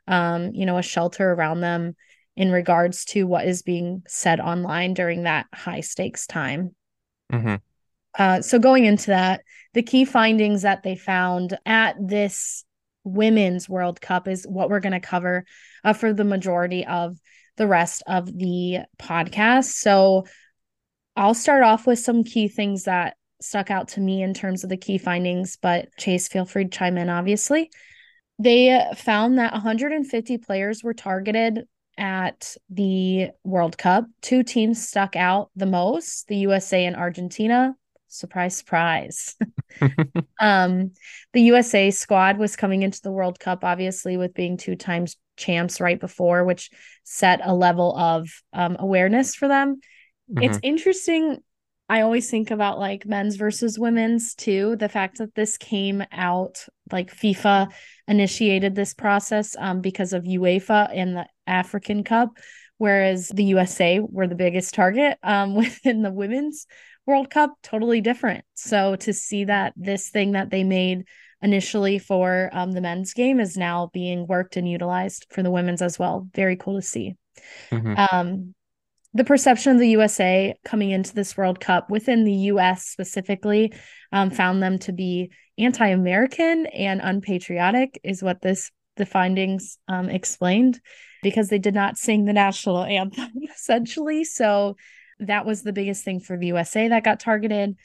um, 0.08 0.52
you 0.54 0.66
know, 0.66 0.78
a 0.78 0.82
shelter 0.82 1.32
around 1.32 1.60
them 1.60 1.96
in 2.36 2.52
regards 2.52 3.04
to 3.06 3.24
what 3.24 3.46
is 3.46 3.62
being 3.62 4.02
said 4.06 4.40
online 4.40 4.94
during 4.94 5.24
that 5.24 5.46
high 5.54 5.80
stakes 5.80 6.26
time. 6.26 6.74
Mm-hmm. 7.32 7.56
Uh, 8.18 8.40
so 8.40 8.58
going 8.58 8.84
into 8.84 9.08
that, 9.08 9.42
the 9.74 9.82
key 9.82 10.04
findings 10.04 10.62
that 10.62 10.82
they 10.82 10.96
found 10.96 11.58
at 11.66 11.96
this 12.00 12.64
women's 13.04 13.68
World 13.68 14.00
Cup 14.00 14.26
is 14.26 14.46
what 14.48 14.70
we're 14.70 14.80
going 14.80 14.92
to 14.92 15.00
cover 15.00 15.44
uh, 15.84 15.92
for 15.92 16.12
the 16.12 16.24
majority 16.24 16.84
of 16.84 17.16
the 17.56 17.66
rest 17.66 18.02
of 18.06 18.26
the 18.26 18.80
podcast. 18.98 19.72
So 19.72 20.26
I'll 21.14 21.34
start 21.34 21.62
off 21.62 21.86
with 21.86 21.98
some 21.98 22.24
key 22.24 22.48
things 22.48 22.84
that 22.84 23.16
stuck 23.40 23.70
out 23.70 23.88
to 23.88 24.00
me 24.00 24.22
in 24.22 24.34
terms 24.34 24.64
of 24.64 24.70
the 24.70 24.76
key 24.76 24.98
findings, 24.98 25.56
but 25.60 25.88
Chase, 25.98 26.28
feel 26.28 26.44
free 26.44 26.64
to 26.64 26.70
chime 26.70 26.98
in, 26.98 27.08
obviously. 27.08 27.70
They 28.38 28.82
found 28.96 29.38
that 29.38 29.52
150 29.52 30.38
players 30.38 30.82
were 30.82 30.94
targeted 30.94 31.66
at 31.96 32.54
the 32.68 33.30
World 33.44 33.78
Cup. 33.78 34.04
Two 34.20 34.42
teams 34.42 34.86
stuck 34.86 35.16
out 35.16 35.50
the 35.56 35.66
most 35.66 36.28
the 36.28 36.36
USA 36.36 36.84
and 36.84 36.96
Argentina. 36.96 37.74
Surprise, 38.18 38.56
surprise. 38.56 39.36
um, 40.40 40.92
the 41.32 41.42
USA 41.42 41.90
squad 41.90 42.38
was 42.38 42.56
coming 42.56 42.82
into 42.82 43.02
the 43.02 43.12
World 43.12 43.38
Cup, 43.38 43.64
obviously, 43.64 44.16
with 44.16 44.34
being 44.34 44.56
two 44.56 44.76
times 44.76 45.16
champs 45.36 45.80
right 45.80 46.00
before, 46.00 46.44
which 46.44 46.70
set 47.04 47.40
a 47.42 47.54
level 47.54 47.96
of 47.96 48.28
um, 48.52 48.76
awareness 48.78 49.34
for 49.34 49.48
them. 49.48 49.80
Mm-hmm. 50.30 50.42
It's 50.42 50.58
interesting. 50.62 51.38
I 51.88 52.00
always 52.00 52.28
think 52.28 52.50
about 52.50 52.78
like 52.78 53.06
men's 53.06 53.36
versus 53.36 53.78
women's 53.78 54.34
too. 54.34 54.76
The 54.76 54.88
fact 54.88 55.18
that 55.18 55.34
this 55.34 55.56
came 55.56 56.02
out 56.10 56.66
like 56.90 57.14
FIFA 57.14 57.72
initiated 58.08 58.74
this 58.74 58.94
process 58.94 59.54
um, 59.58 59.80
because 59.80 60.12
of 60.12 60.24
UEFA 60.24 60.90
and 60.92 61.16
the 61.16 61.26
African 61.46 62.02
Cup, 62.02 62.38
whereas 62.78 63.28
the 63.28 63.44
USA 63.44 64.00
were 64.00 64.26
the 64.26 64.34
biggest 64.34 64.74
target 64.74 65.18
um, 65.22 65.54
within 65.56 66.02
the 66.02 66.12
women's 66.12 66.66
World 67.06 67.30
Cup, 67.30 67.54
totally 67.62 68.00
different. 68.00 68.44
So 68.54 68.96
to 68.96 69.12
see 69.12 69.44
that 69.44 69.72
this 69.76 70.10
thing 70.10 70.32
that 70.32 70.50
they 70.50 70.64
made 70.64 71.04
initially 71.40 71.98
for 71.98 72.50
um, 72.52 72.72
the 72.72 72.80
men's 72.80 73.12
game 73.12 73.40
is 73.40 73.56
now 73.56 73.90
being 73.92 74.26
worked 74.26 74.56
and 74.56 74.68
utilized 74.68 75.26
for 75.30 75.42
the 75.42 75.50
women's 75.50 75.82
as 75.82 75.98
well. 75.98 76.28
Very 76.34 76.56
cool 76.56 76.74
to 76.74 76.82
see. 76.82 77.14
Mm-hmm. 77.70 77.94
Um, 77.96 78.54
the 79.14 79.24
perception 79.24 79.72
of 79.72 79.78
the 79.78 79.90
USA 79.90 80.54
coming 80.64 80.90
into 80.90 81.14
this 81.14 81.36
World 81.36 81.60
Cup 81.60 81.88
within 81.88 82.24
the 82.24 82.34
US 82.50 82.86
specifically 82.86 83.72
um, 84.12 84.30
found 84.30 84.62
them 84.62 84.78
to 84.80 84.92
be 84.92 85.30
anti-American 85.58 86.66
and 86.66 87.00
unpatriotic, 87.02 87.98
is 88.04 88.22
what 88.22 88.42
this 88.42 88.70
the 88.96 89.06
findings 89.06 89.78
um, 89.88 90.08
explained, 90.08 90.80
because 91.22 91.48
they 91.48 91.58
did 91.58 91.74
not 91.74 91.96
sing 91.96 92.24
the 92.24 92.32
national 92.32 92.84
anthem 92.84 93.30
essentially. 93.54 94.24
So 94.24 94.76
that 95.20 95.46
was 95.46 95.62
the 95.62 95.72
biggest 95.72 96.04
thing 96.04 96.20
for 96.20 96.36
the 96.36 96.48
USA 96.48 96.88
that 96.88 97.04
got 97.04 97.20
targeted. 97.20 97.76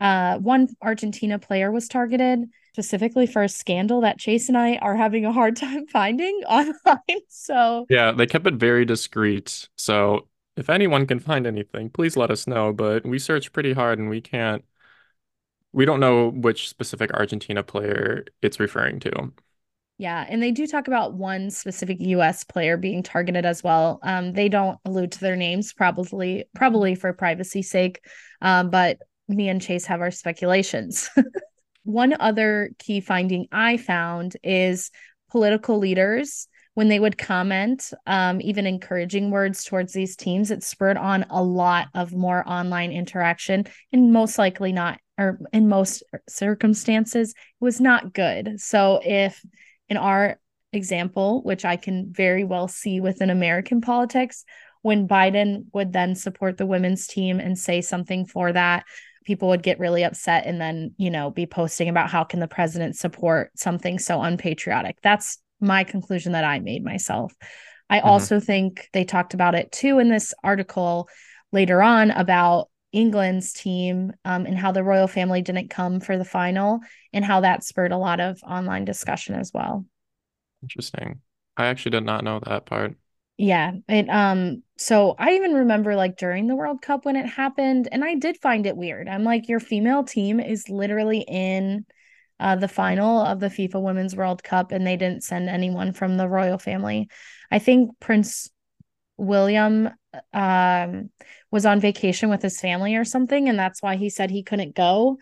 Uh, 0.00 0.38
one 0.38 0.68
Argentina 0.82 1.38
player 1.38 1.70
was 1.70 1.88
targeted 1.88 2.48
specifically 2.72 3.26
for 3.26 3.42
a 3.42 3.48
scandal 3.48 4.00
that 4.02 4.18
Chase 4.18 4.48
and 4.48 4.56
I 4.56 4.76
are 4.76 4.96
having 4.96 5.24
a 5.24 5.32
hard 5.32 5.56
time 5.56 5.86
finding 5.86 6.42
online. 6.48 7.20
So 7.28 7.86
yeah, 7.88 8.12
they 8.12 8.26
kept 8.26 8.46
it 8.46 8.54
very 8.54 8.84
discreet. 8.84 9.68
So 9.76 10.28
if 10.56 10.70
anyone 10.70 11.06
can 11.06 11.20
find 11.20 11.46
anything, 11.46 11.90
please 11.90 12.16
let 12.16 12.30
us 12.30 12.46
know. 12.46 12.72
But 12.72 13.04
we 13.06 13.18
searched 13.18 13.52
pretty 13.52 13.72
hard 13.72 13.98
and 13.98 14.08
we 14.08 14.20
can't, 14.20 14.64
we 15.72 15.84
don't 15.84 16.00
know 16.00 16.30
which 16.30 16.68
specific 16.68 17.12
Argentina 17.12 17.62
player 17.62 18.24
it's 18.42 18.60
referring 18.60 19.00
to. 19.00 19.32
Yeah, 20.00 20.24
and 20.26 20.42
they 20.42 20.50
do 20.50 20.66
talk 20.66 20.88
about 20.88 21.12
one 21.12 21.50
specific 21.50 21.98
US 22.00 22.42
player 22.42 22.78
being 22.78 23.02
targeted 23.02 23.44
as 23.44 23.62
well. 23.62 24.00
Um, 24.02 24.32
they 24.32 24.48
don't 24.48 24.78
allude 24.86 25.12
to 25.12 25.20
their 25.20 25.36
names, 25.36 25.74
probably 25.74 26.46
probably 26.54 26.94
for 26.94 27.12
privacy 27.12 27.60
sake. 27.60 28.00
Um, 28.40 28.70
but 28.70 28.96
me 29.28 29.50
and 29.50 29.60
Chase 29.60 29.84
have 29.84 30.00
our 30.00 30.10
speculations. 30.10 31.10
one 31.84 32.16
other 32.18 32.70
key 32.78 33.00
finding 33.02 33.46
I 33.52 33.76
found 33.76 34.38
is 34.42 34.90
political 35.30 35.76
leaders 35.76 36.48
when 36.72 36.88
they 36.88 36.98
would 36.98 37.18
comment, 37.18 37.92
um, 38.06 38.40
even 38.40 38.66
encouraging 38.66 39.30
words 39.30 39.64
towards 39.64 39.92
these 39.92 40.16
teams, 40.16 40.50
it 40.50 40.62
spurred 40.62 40.96
on 40.96 41.26
a 41.28 41.42
lot 41.42 41.88
of 41.94 42.14
more 42.14 42.42
online 42.48 42.90
interaction 42.90 43.66
and 43.92 44.14
most 44.14 44.38
likely 44.38 44.72
not, 44.72 44.98
or 45.18 45.38
in 45.52 45.68
most 45.68 46.02
circumstances, 46.26 47.34
was 47.60 47.82
not 47.82 48.14
good. 48.14 48.58
So 48.58 49.02
if 49.04 49.44
in 49.90 49.96
our 49.98 50.40
example, 50.72 51.42
which 51.42 51.64
I 51.64 51.76
can 51.76 52.12
very 52.12 52.44
well 52.44 52.68
see 52.68 53.00
within 53.00 53.28
American 53.28 53.80
politics, 53.80 54.44
when 54.82 55.06
Biden 55.06 55.66
would 55.74 55.92
then 55.92 56.14
support 56.14 56.56
the 56.56 56.66
women's 56.66 57.06
team 57.06 57.38
and 57.38 57.58
say 57.58 57.82
something 57.82 58.24
for 58.24 58.52
that, 58.52 58.84
people 59.24 59.48
would 59.48 59.62
get 59.62 59.78
really 59.78 60.02
upset 60.04 60.46
and 60.46 60.58
then, 60.58 60.94
you 60.96 61.10
know, 61.10 61.30
be 61.30 61.44
posting 61.44 61.88
about 61.88 62.08
how 62.08 62.24
can 62.24 62.40
the 62.40 62.48
president 62.48 62.96
support 62.96 63.50
something 63.56 63.98
so 63.98 64.22
unpatriotic. 64.22 64.96
That's 65.02 65.38
my 65.60 65.84
conclusion 65.84 66.32
that 66.32 66.44
I 66.44 66.60
made 66.60 66.82
myself. 66.82 67.34
I 67.90 67.98
mm-hmm. 67.98 68.08
also 68.08 68.40
think 68.40 68.88
they 68.92 69.04
talked 69.04 69.34
about 69.34 69.54
it 69.54 69.70
too 69.70 69.98
in 69.98 70.08
this 70.08 70.32
article 70.42 71.08
later 71.52 71.82
on 71.82 72.10
about 72.10 72.69
England's 72.92 73.52
team 73.52 74.12
um, 74.24 74.46
and 74.46 74.58
how 74.58 74.72
the 74.72 74.82
royal 74.84 75.06
family 75.06 75.42
didn't 75.42 75.70
come 75.70 76.00
for 76.00 76.18
the 76.18 76.24
final 76.24 76.80
and 77.12 77.24
how 77.24 77.40
that 77.40 77.64
spurred 77.64 77.92
a 77.92 77.98
lot 77.98 78.20
of 78.20 78.40
online 78.42 78.84
discussion 78.84 79.34
as 79.34 79.52
well. 79.54 79.84
Interesting. 80.62 81.20
I 81.56 81.66
actually 81.66 81.92
did 81.92 82.04
not 82.04 82.24
know 82.24 82.40
that 82.40 82.66
part. 82.66 82.96
Yeah, 83.36 83.72
it 83.88 84.08
um 84.10 84.62
so 84.76 85.14
I 85.18 85.32
even 85.34 85.54
remember 85.54 85.96
like 85.96 86.16
during 86.16 86.46
the 86.46 86.56
World 86.56 86.82
Cup 86.82 87.04
when 87.06 87.16
it 87.16 87.26
happened 87.26 87.88
and 87.90 88.04
I 88.04 88.14
did 88.14 88.36
find 88.40 88.66
it 88.66 88.76
weird. 88.76 89.08
I'm 89.08 89.24
like 89.24 89.48
your 89.48 89.60
female 89.60 90.04
team 90.04 90.40
is 90.40 90.68
literally 90.68 91.24
in 91.26 91.86
uh, 92.38 92.56
the 92.56 92.68
final 92.68 93.20
of 93.20 93.38
the 93.38 93.48
FIFA 93.48 93.82
Women's 93.82 94.16
World 94.16 94.42
Cup, 94.42 94.72
and 94.72 94.86
they 94.86 94.96
didn't 94.96 95.22
send 95.24 95.48
anyone 95.48 95.92
from 95.92 96.16
the 96.16 96.28
royal 96.28 96.58
family. 96.58 97.08
I 97.50 97.58
think 97.58 98.00
Prince 98.00 98.50
William 99.18 99.90
um, 100.32 101.10
was 101.50 101.66
on 101.66 101.80
vacation 101.80 102.30
with 102.30 102.42
his 102.42 102.60
family 102.60 102.96
or 102.96 103.04
something, 103.04 103.48
and 103.48 103.58
that's 103.58 103.82
why 103.82 103.96
he 103.96 104.08
said 104.08 104.30
he 104.30 104.42
couldn't 104.42 104.74
go. 104.74 105.18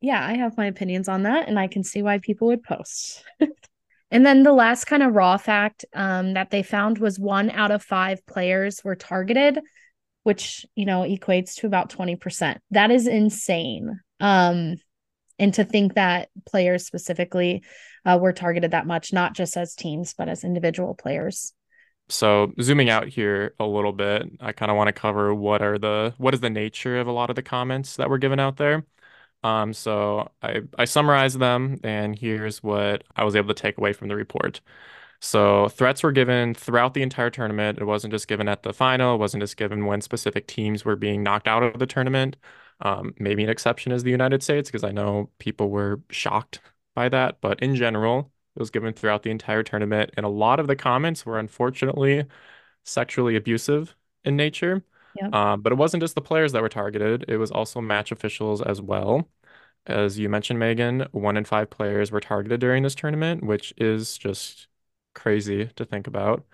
Yeah, 0.00 0.24
I 0.24 0.34
have 0.34 0.56
my 0.56 0.66
opinions 0.66 1.08
on 1.08 1.22
that, 1.22 1.48
and 1.48 1.58
I 1.58 1.66
can 1.66 1.82
see 1.82 2.02
why 2.02 2.18
people 2.18 2.48
would 2.48 2.62
post. 2.62 3.24
and 4.10 4.24
then 4.24 4.42
the 4.42 4.52
last 4.52 4.84
kind 4.84 5.02
of 5.02 5.14
raw 5.14 5.36
fact 5.36 5.84
um, 5.94 6.34
that 6.34 6.50
they 6.50 6.62
found 6.62 6.98
was 6.98 7.18
one 7.18 7.50
out 7.50 7.70
of 7.70 7.82
five 7.82 8.24
players 8.26 8.82
were 8.84 8.96
targeted, 8.96 9.60
which 10.22 10.66
you 10.74 10.84
know 10.84 11.02
equates 11.02 11.54
to 11.56 11.66
about 11.66 11.90
twenty 11.90 12.16
percent. 12.16 12.60
That 12.70 12.90
is 12.90 13.06
insane. 13.06 14.00
Um, 14.20 14.76
and 15.38 15.52
to 15.54 15.64
think 15.64 15.94
that 15.94 16.28
players 16.46 16.86
specifically 16.86 17.64
uh, 18.04 18.18
were 18.20 18.32
targeted 18.32 18.70
that 18.70 18.86
much, 18.86 19.12
not 19.12 19.34
just 19.34 19.56
as 19.56 19.74
teams, 19.74 20.14
but 20.14 20.28
as 20.28 20.44
individual 20.44 20.94
players. 20.94 21.52
So 22.08 22.52
zooming 22.60 22.90
out 22.90 23.08
here 23.08 23.54
a 23.58 23.66
little 23.66 23.92
bit, 23.92 24.24
I 24.40 24.52
kind 24.52 24.70
of 24.70 24.76
want 24.76 24.88
to 24.88 24.92
cover 24.92 25.34
what 25.34 25.62
are 25.62 25.78
the 25.78 26.14
what 26.18 26.34
is 26.34 26.40
the 26.40 26.50
nature 26.50 26.98
of 27.00 27.06
a 27.06 27.12
lot 27.12 27.30
of 27.30 27.36
the 27.36 27.42
comments 27.42 27.96
that 27.96 28.10
were 28.10 28.18
given 28.18 28.38
out 28.40 28.56
there. 28.56 28.84
Um, 29.44 29.74
so 29.74 30.32
I 30.42 30.62
I 30.78 30.86
summarized 30.86 31.38
them, 31.40 31.80
and 31.84 32.18
here's 32.18 32.62
what 32.62 33.04
I 33.16 33.24
was 33.24 33.36
able 33.36 33.48
to 33.48 33.54
take 33.54 33.78
away 33.78 33.92
from 33.94 34.08
the 34.08 34.16
report. 34.16 34.62
So 35.20 35.68
threats 35.70 36.02
were 36.04 36.12
given 36.12 36.54
throughout 36.54 36.94
the 36.94 37.02
entire 37.02 37.30
tournament. 37.30 37.78
It 37.80 37.84
wasn't 37.86 38.12
just 38.12 38.28
given 38.28 38.48
at 38.48 38.64
the 38.64 38.74
final. 38.74 39.16
It 39.16 39.18
wasn't 39.18 39.42
just 39.42 39.56
given 39.58 39.86
when 39.86 40.02
specific 40.02 40.48
teams 40.48 40.84
were 40.84 40.96
being 40.96 41.22
knocked 41.24 41.48
out 41.48 41.62
of 41.64 41.78
the 41.80 41.86
tournament. 41.86 42.36
Um, 42.82 43.14
maybe 43.18 43.44
an 43.44 43.50
exception 43.50 43.92
is 43.92 44.04
the 44.04 44.12
United 44.12 44.42
States 44.44 44.70
because 44.70 44.84
I 44.84 44.92
know 44.92 45.30
people 45.40 45.70
were 45.70 46.02
shocked 46.10 46.60
by 46.94 47.08
that, 47.10 47.40
but 47.42 47.60
in 47.62 47.76
general, 47.76 48.32
it 48.56 48.60
was 48.60 48.70
given 48.70 48.92
throughout 48.92 49.22
the 49.22 49.30
entire 49.30 49.62
tournament, 49.62 50.10
and 50.16 50.24
a 50.26 50.28
lot 50.28 50.60
of 50.60 50.66
the 50.66 50.76
comments 50.76 51.26
were 51.26 51.38
unfortunately 51.38 52.24
sexually 52.84 53.36
abusive 53.36 53.96
in 54.24 54.36
nature. 54.36 54.84
Yep. 55.20 55.34
Um, 55.34 55.62
but 55.62 55.72
it 55.72 55.76
wasn't 55.76 56.02
just 56.02 56.14
the 56.14 56.20
players 56.20 56.52
that 56.52 56.62
were 56.62 56.68
targeted; 56.68 57.24
it 57.28 57.36
was 57.36 57.50
also 57.50 57.80
match 57.80 58.12
officials 58.12 58.62
as 58.62 58.80
well. 58.82 59.28
As 59.86 60.18
you 60.18 60.28
mentioned, 60.28 60.58
Megan, 60.58 61.06
one 61.12 61.36
in 61.36 61.44
five 61.44 61.70
players 61.70 62.10
were 62.10 62.20
targeted 62.20 62.60
during 62.60 62.82
this 62.82 62.94
tournament, 62.94 63.44
which 63.44 63.74
is 63.76 64.16
just 64.18 64.68
crazy 65.14 65.66
to 65.76 65.84
think 65.84 66.06
about. 66.06 66.44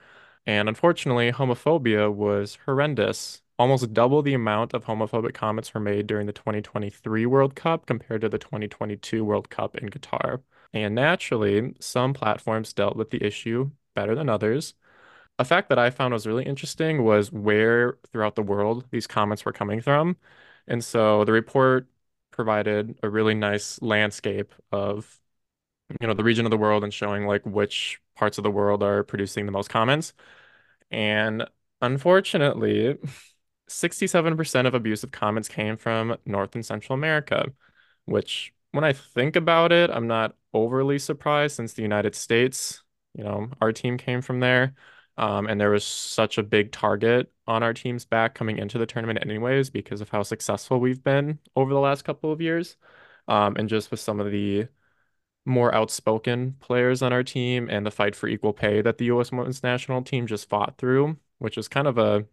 And 0.46 0.68
unfortunately, 0.68 1.32
homophobia 1.32 2.12
was 2.12 2.58
horrendous. 2.66 3.42
Almost 3.58 3.92
double 3.92 4.22
the 4.22 4.34
amount 4.34 4.74
of 4.74 4.84
homophobic 4.86 5.34
comments 5.34 5.72
were 5.74 5.80
made 5.80 6.06
during 6.06 6.26
the 6.26 6.32
2023 6.32 7.26
World 7.26 7.54
Cup 7.54 7.86
compared 7.86 8.22
to 8.22 8.28
the 8.28 8.38
2022 8.38 9.24
World 9.24 9.50
Cup 9.50 9.76
in 9.76 9.90
Qatar. 9.90 10.42
And 10.72 10.94
naturally, 10.94 11.74
some 11.80 12.14
platforms 12.14 12.72
dealt 12.72 12.96
with 12.96 13.10
the 13.10 13.24
issue 13.24 13.70
better 13.94 14.14
than 14.14 14.28
others. 14.28 14.74
A 15.38 15.44
fact 15.44 15.68
that 15.70 15.78
I 15.78 15.90
found 15.90 16.14
was 16.14 16.26
really 16.26 16.44
interesting 16.44 17.04
was 17.04 17.32
where 17.32 17.98
throughout 18.12 18.36
the 18.36 18.42
world 18.42 18.86
these 18.90 19.06
comments 19.06 19.44
were 19.44 19.52
coming 19.52 19.80
from. 19.80 20.16
And 20.68 20.84
so 20.84 21.24
the 21.24 21.32
report 21.32 21.88
provided 22.30 22.98
a 23.02 23.08
really 23.08 23.34
nice 23.34 23.80
landscape 23.82 24.54
of, 24.70 25.20
you 26.00 26.06
know, 26.06 26.14
the 26.14 26.24
region 26.24 26.46
of 26.46 26.50
the 26.50 26.58
world 26.58 26.84
and 26.84 26.94
showing 26.94 27.26
like 27.26 27.44
which 27.46 28.00
parts 28.16 28.38
of 28.38 28.44
the 28.44 28.50
world 28.50 28.82
are 28.82 29.02
producing 29.02 29.46
the 29.46 29.52
most 29.52 29.70
comments. 29.70 30.12
And 30.90 31.48
unfortunately, 31.80 32.98
67% 33.68 34.66
of 34.66 34.74
abusive 34.74 35.12
comments 35.12 35.48
came 35.48 35.76
from 35.76 36.16
North 36.26 36.54
and 36.54 36.66
Central 36.66 36.94
America, 36.94 37.46
which 38.04 38.52
when 38.72 38.84
I 38.84 38.92
think 38.92 39.36
about 39.36 39.72
it, 39.72 39.90
I'm 39.90 40.06
not 40.06 40.36
overly 40.54 40.98
surprised 40.98 41.56
since 41.56 41.72
the 41.72 41.82
United 41.82 42.14
States, 42.14 42.82
you 43.14 43.24
know, 43.24 43.50
our 43.60 43.72
team 43.72 43.96
came 43.98 44.22
from 44.22 44.40
there. 44.40 44.74
Um, 45.18 45.46
and 45.48 45.60
there 45.60 45.70
was 45.70 45.84
such 45.84 46.38
a 46.38 46.42
big 46.42 46.72
target 46.72 47.30
on 47.46 47.62
our 47.62 47.74
team's 47.74 48.04
back 48.06 48.34
coming 48.34 48.58
into 48.58 48.78
the 48.78 48.86
tournament 48.86 49.18
anyways 49.22 49.68
because 49.70 50.00
of 50.00 50.08
how 50.08 50.22
successful 50.22 50.80
we've 50.80 51.02
been 51.02 51.38
over 51.56 51.74
the 51.74 51.80
last 51.80 52.02
couple 52.04 52.32
of 52.32 52.40
years. 52.40 52.76
Um, 53.28 53.56
and 53.56 53.68
just 53.68 53.90
with 53.90 54.00
some 54.00 54.20
of 54.20 54.30
the 54.30 54.68
more 55.44 55.74
outspoken 55.74 56.56
players 56.60 57.02
on 57.02 57.12
our 57.12 57.22
team 57.22 57.68
and 57.70 57.86
the 57.86 57.90
fight 57.90 58.14
for 58.16 58.28
equal 58.28 58.52
pay 58.52 58.82
that 58.82 58.98
the 58.98 59.06
U.S. 59.06 59.32
women's 59.32 59.62
national 59.62 60.02
team 60.02 60.26
just 60.26 60.48
fought 60.48 60.76
through, 60.78 61.18
which 61.38 61.58
is 61.58 61.68
kind 61.68 61.86
of 61.88 61.98
a, 61.98 62.26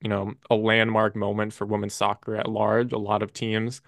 you 0.00 0.08
know, 0.08 0.34
a 0.50 0.54
landmark 0.56 1.16
moment 1.16 1.52
for 1.52 1.66
women's 1.66 1.94
soccer 1.94 2.36
at 2.36 2.48
large. 2.48 2.92
A 2.92 2.98
lot 2.98 3.22
of 3.22 3.32
teams 3.32 3.82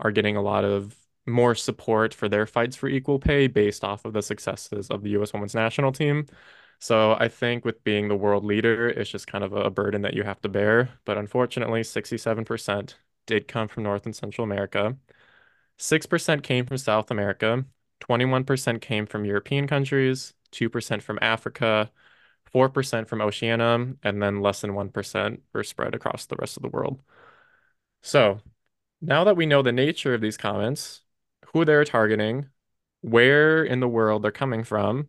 are 0.00 0.12
getting 0.12 0.36
a 0.36 0.42
lot 0.42 0.64
of 0.64 0.96
more 1.26 1.54
support 1.54 2.14
for 2.14 2.28
their 2.28 2.46
fights 2.46 2.76
for 2.76 2.88
equal 2.88 3.18
pay 3.18 3.46
based 3.46 3.84
off 3.84 4.04
of 4.04 4.12
the 4.12 4.22
successes 4.22 4.90
of 4.90 5.02
the 5.02 5.10
U.S. 5.10 5.32
women's 5.32 5.54
national 5.54 5.92
team. 5.92 6.26
So 6.78 7.12
I 7.18 7.28
think 7.28 7.64
with 7.64 7.84
being 7.84 8.08
the 8.08 8.16
world 8.16 8.44
leader, 8.44 8.88
it's 8.88 9.10
just 9.10 9.26
kind 9.26 9.44
of 9.44 9.52
a 9.52 9.70
burden 9.70 10.02
that 10.02 10.14
you 10.14 10.22
have 10.22 10.40
to 10.42 10.48
bear. 10.48 10.90
But 11.04 11.18
unfortunately, 11.18 11.82
67% 11.82 12.94
did 13.26 13.48
come 13.48 13.68
from 13.68 13.82
North 13.82 14.06
and 14.06 14.16
Central 14.16 14.44
America. 14.44 14.96
6% 15.78 16.42
came 16.42 16.66
from 16.66 16.78
South 16.78 17.10
America, 17.10 17.64
21% 18.00 18.80
came 18.80 19.06
from 19.06 19.24
European 19.24 19.66
countries, 19.66 20.34
2% 20.52 21.02
from 21.02 21.18
Africa, 21.22 21.90
4% 22.54 23.08
from 23.08 23.20
Oceania, 23.20 23.94
and 24.02 24.22
then 24.22 24.40
less 24.40 24.60
than 24.60 24.72
1% 24.72 25.40
were 25.52 25.64
spread 25.64 25.94
across 25.94 26.26
the 26.26 26.36
rest 26.36 26.56
of 26.56 26.62
the 26.62 26.68
world. 26.68 27.02
So 28.02 28.40
now 29.00 29.24
that 29.24 29.36
we 29.36 29.46
know 29.46 29.62
the 29.62 29.72
nature 29.72 30.14
of 30.14 30.20
these 30.20 30.36
comments, 30.36 31.02
who 31.52 31.64
they're 31.64 31.84
targeting, 31.84 32.48
where 33.00 33.64
in 33.64 33.80
the 33.80 33.88
world 33.88 34.22
they're 34.22 34.30
coming 34.30 34.64
from, 34.64 35.08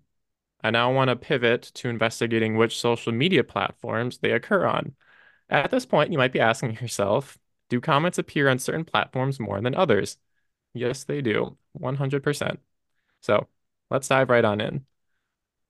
I 0.63 0.71
now 0.71 0.93
want 0.93 1.09
to 1.09 1.15
pivot 1.15 1.63
to 1.75 1.89
investigating 1.89 2.55
which 2.55 2.79
social 2.79 3.11
media 3.11 3.43
platforms 3.43 4.19
they 4.19 4.31
occur 4.31 4.65
on. 4.65 4.95
At 5.49 5.71
this 5.71 5.85
point, 5.85 6.11
you 6.11 6.17
might 6.17 6.33
be 6.33 6.39
asking 6.39 6.75
yourself, 6.75 7.37
do 7.69 7.81
comments 7.81 8.17
appear 8.17 8.49
on 8.49 8.59
certain 8.59 8.85
platforms 8.85 9.39
more 9.39 9.61
than 9.61 9.75
others? 9.75 10.17
Yes, 10.73 11.03
they 11.03 11.21
do, 11.21 11.57
100%. 11.73 12.59
So 13.21 13.47
let's 13.89 14.07
dive 14.07 14.29
right 14.29 14.45
on 14.45 14.61
in. 14.61 14.85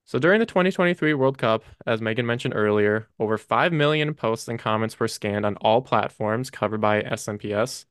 So 0.04 0.18
during 0.18 0.40
the 0.40 0.46
2023 0.46 1.14
World 1.14 1.38
Cup, 1.38 1.64
as 1.86 2.00
Megan 2.00 2.26
mentioned 2.26 2.54
earlier, 2.56 3.08
over 3.18 3.38
5 3.38 3.72
million 3.72 4.14
posts 4.14 4.48
and 4.48 4.58
comments 4.58 4.98
were 4.98 5.08
scanned 5.08 5.46
on 5.46 5.56
all 5.56 5.80
platforms 5.80 6.50
covered 6.50 6.80
by 6.80 7.02
SMPS. 7.02 7.86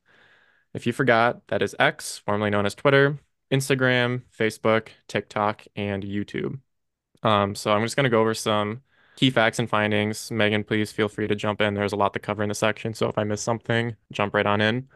If 0.74 0.86
you 0.86 0.92
forgot, 0.92 1.46
that 1.48 1.62
is 1.62 1.76
X, 1.78 2.18
formerly 2.18 2.50
known 2.50 2.66
as 2.66 2.74
Twitter, 2.74 3.18
Instagram, 3.52 4.22
Facebook, 4.36 4.88
TikTok, 5.08 5.64
and 5.76 6.02
YouTube. 6.02 6.60
Um, 7.22 7.54
so 7.54 7.72
I'm 7.72 7.82
just 7.82 7.96
going 7.96 8.04
to 8.04 8.10
go 8.10 8.20
over 8.20 8.34
some 8.34 8.82
key 9.16 9.30
facts 9.30 9.58
and 9.58 9.68
findings. 9.68 10.30
Megan, 10.30 10.64
please 10.64 10.90
feel 10.90 11.08
free 11.08 11.28
to 11.28 11.34
jump 11.34 11.60
in. 11.60 11.74
There's 11.74 11.92
a 11.92 11.96
lot 11.96 12.14
to 12.14 12.18
cover 12.18 12.42
in 12.42 12.48
the 12.48 12.54
section, 12.54 12.94
so 12.94 13.08
if 13.08 13.18
I 13.18 13.24
miss 13.24 13.42
something, 13.42 13.96
jump 14.12 14.34
right 14.34 14.46
on 14.46 14.60
in. 14.60 14.88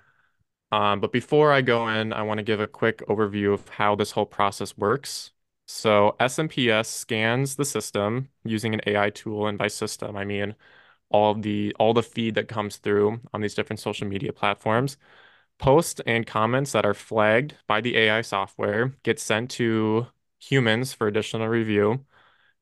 Um, 0.73 1.01
but 1.01 1.13
before 1.13 1.53
I 1.53 1.63
go 1.63 1.89
in, 1.89 2.13
I 2.13 2.23
want 2.23 2.39
to 2.39 2.45
give 2.45 2.61
a 2.61 2.67
quick 2.67 2.99
overview 3.09 3.53
of 3.55 3.69
how 3.69 3.95
this 3.95 4.11
whole 4.13 4.27
process 4.27 4.77
works. 4.77 5.33
So 5.67 6.17
SMPS 6.21 6.87
scans 6.87 7.57
the 7.57 7.65
system 7.65 8.29
using 8.45 8.75
an 8.75 8.81
AI 8.87 9.11
tool, 9.11 9.47
and 9.47 9.59
by 9.59 9.69
system, 9.69 10.17
I 10.17 10.25
mean 10.25 10.55
all 11.11 11.35
the 11.35 11.75
all 11.79 11.95
the 11.95 12.03
feed 12.03 12.35
that 12.35 12.49
comes 12.49 12.79
through 12.79 13.21
on 13.33 13.41
these 13.41 13.55
different 13.55 13.81
social 13.81 14.07
media 14.09 14.33
platforms. 14.33 14.97
Posts 15.59 16.01
and 16.07 16.27
comments 16.27 16.73
that 16.73 16.85
are 16.85 16.95
flagged 16.95 17.55
by 17.67 17.81
the 17.81 17.97
AI 17.97 18.21
software 18.21 18.95
get 19.03 19.19
sent 19.19 19.51
to 19.53 20.07
humans 20.39 20.93
for 20.93 21.07
additional 21.07 21.49
review. 21.49 22.05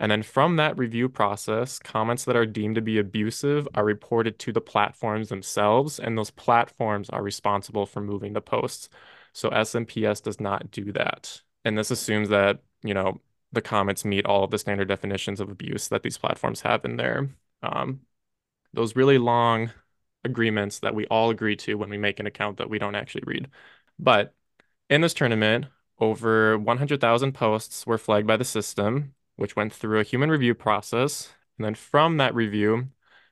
And 0.01 0.11
then 0.11 0.23
from 0.23 0.57
that 0.57 0.77
review 0.77 1.09
process, 1.09 1.79
comments 1.79 2.25
that 2.25 2.37
are 2.37 2.47
deemed 2.47 2.75
to 2.77 2.83
be 2.83 2.99
abusive 2.99 3.69
are 3.75 3.85
reported 3.85 4.39
to 4.41 4.53
the 4.53 4.61
platforms 4.61 5.29
themselves, 5.29 5.99
and 6.01 6.19
those 6.19 6.31
platforms 6.31 7.11
are 7.11 7.23
responsible 7.23 7.87
for 7.87 8.01
moving 8.01 8.33
the 8.33 8.41
posts. 8.41 8.89
So 9.33 9.51
SMPS 9.51 10.23
does 10.23 10.41
not 10.41 10.71
do 10.71 10.93
that. 10.93 11.41
And 11.65 11.79
this 11.79 11.91
assumes 11.91 12.29
that, 12.31 12.61
you 12.83 12.95
know, 12.95 13.21
the 13.53 13.63
comments 13.63 14.05
meet 14.05 14.27
all 14.27 14.45
of 14.45 14.51
the 14.51 14.59
standard 14.59 14.89
definitions 14.89 15.41
of 15.41 15.49
abuse 15.49 15.89
that 15.89 16.03
these 16.03 16.19
platforms 16.19 16.61
have 16.63 16.85
in 16.85 16.97
there. 16.97 17.31
Um, 17.63 18.01
those 18.73 18.97
really 18.97 19.19
long 19.19 19.71
agreements 20.25 20.81
that 20.81 20.95
we 20.95 21.07
all 21.07 21.31
agree 21.31 21.57
to 21.57 21.77
when 21.77 21.91
we 21.91 21.99
make 21.99 22.21
an 22.21 22.27
account 22.27 22.59
that 22.59 22.71
we 22.71 22.79
don't 22.79 22.95
actually 22.95 23.25
read. 23.27 23.49
But 23.99 24.35
in 24.91 25.01
this 25.01 25.15
tournament, 25.15 25.67
over 25.99 26.59
100,000 26.59 27.33
posts 27.33 27.87
were 27.87 27.99
flagged 27.99 28.27
by 28.27 28.37
the 28.37 28.45
system, 28.45 29.15
which 29.37 29.57
went 29.57 29.73
through 29.73 30.01
a 30.01 30.05
human 30.05 30.31
review 30.31 30.55
process. 30.55 31.33
And 31.59 31.65
then 31.65 31.75
from 31.75 32.17
that 32.17 32.35
review, 32.35 32.89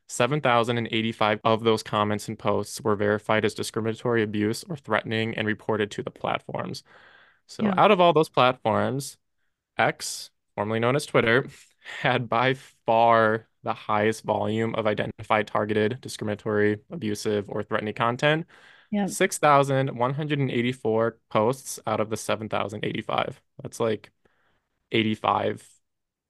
7,085 0.08 1.40
of 1.44 1.64
those 1.64 1.82
comments 1.82 2.28
and 2.28 2.38
posts 2.38 2.80
were 2.80 2.96
verified 2.96 3.44
as 3.44 3.54
discriminatory 3.54 4.22
abuse 4.22 4.64
or 4.68 4.76
threatening 4.76 5.34
and 5.36 5.46
reported 5.46 5.90
to 5.92 6.02
the 6.02 6.10
platforms. 6.10 6.82
So 7.46 7.64
yeah. 7.64 7.74
out 7.76 7.90
of 7.90 8.00
all 8.00 8.12
those 8.12 8.28
platforms, 8.28 9.16
X, 9.78 10.30
formerly 10.54 10.80
known 10.80 10.96
as 10.96 11.06
Twitter, 11.06 11.46
had 12.00 12.28
by 12.28 12.54
far 12.86 13.48
the 13.62 13.74
highest 13.74 14.24
volume 14.24 14.74
of 14.74 14.86
identified 14.86 15.46
targeted 15.46 16.00
discriminatory, 16.00 16.78
abusive, 16.90 17.48
or 17.48 17.62
threatening 17.62 17.94
content. 17.94 18.46
Yeah. 18.90 19.06
6,184 19.06 21.18
posts 21.30 21.78
out 21.86 22.00
of 22.00 22.10
the 22.10 22.16
7,085. 22.16 23.40
That's 23.62 23.80
like 23.80 24.10
85 24.90 25.66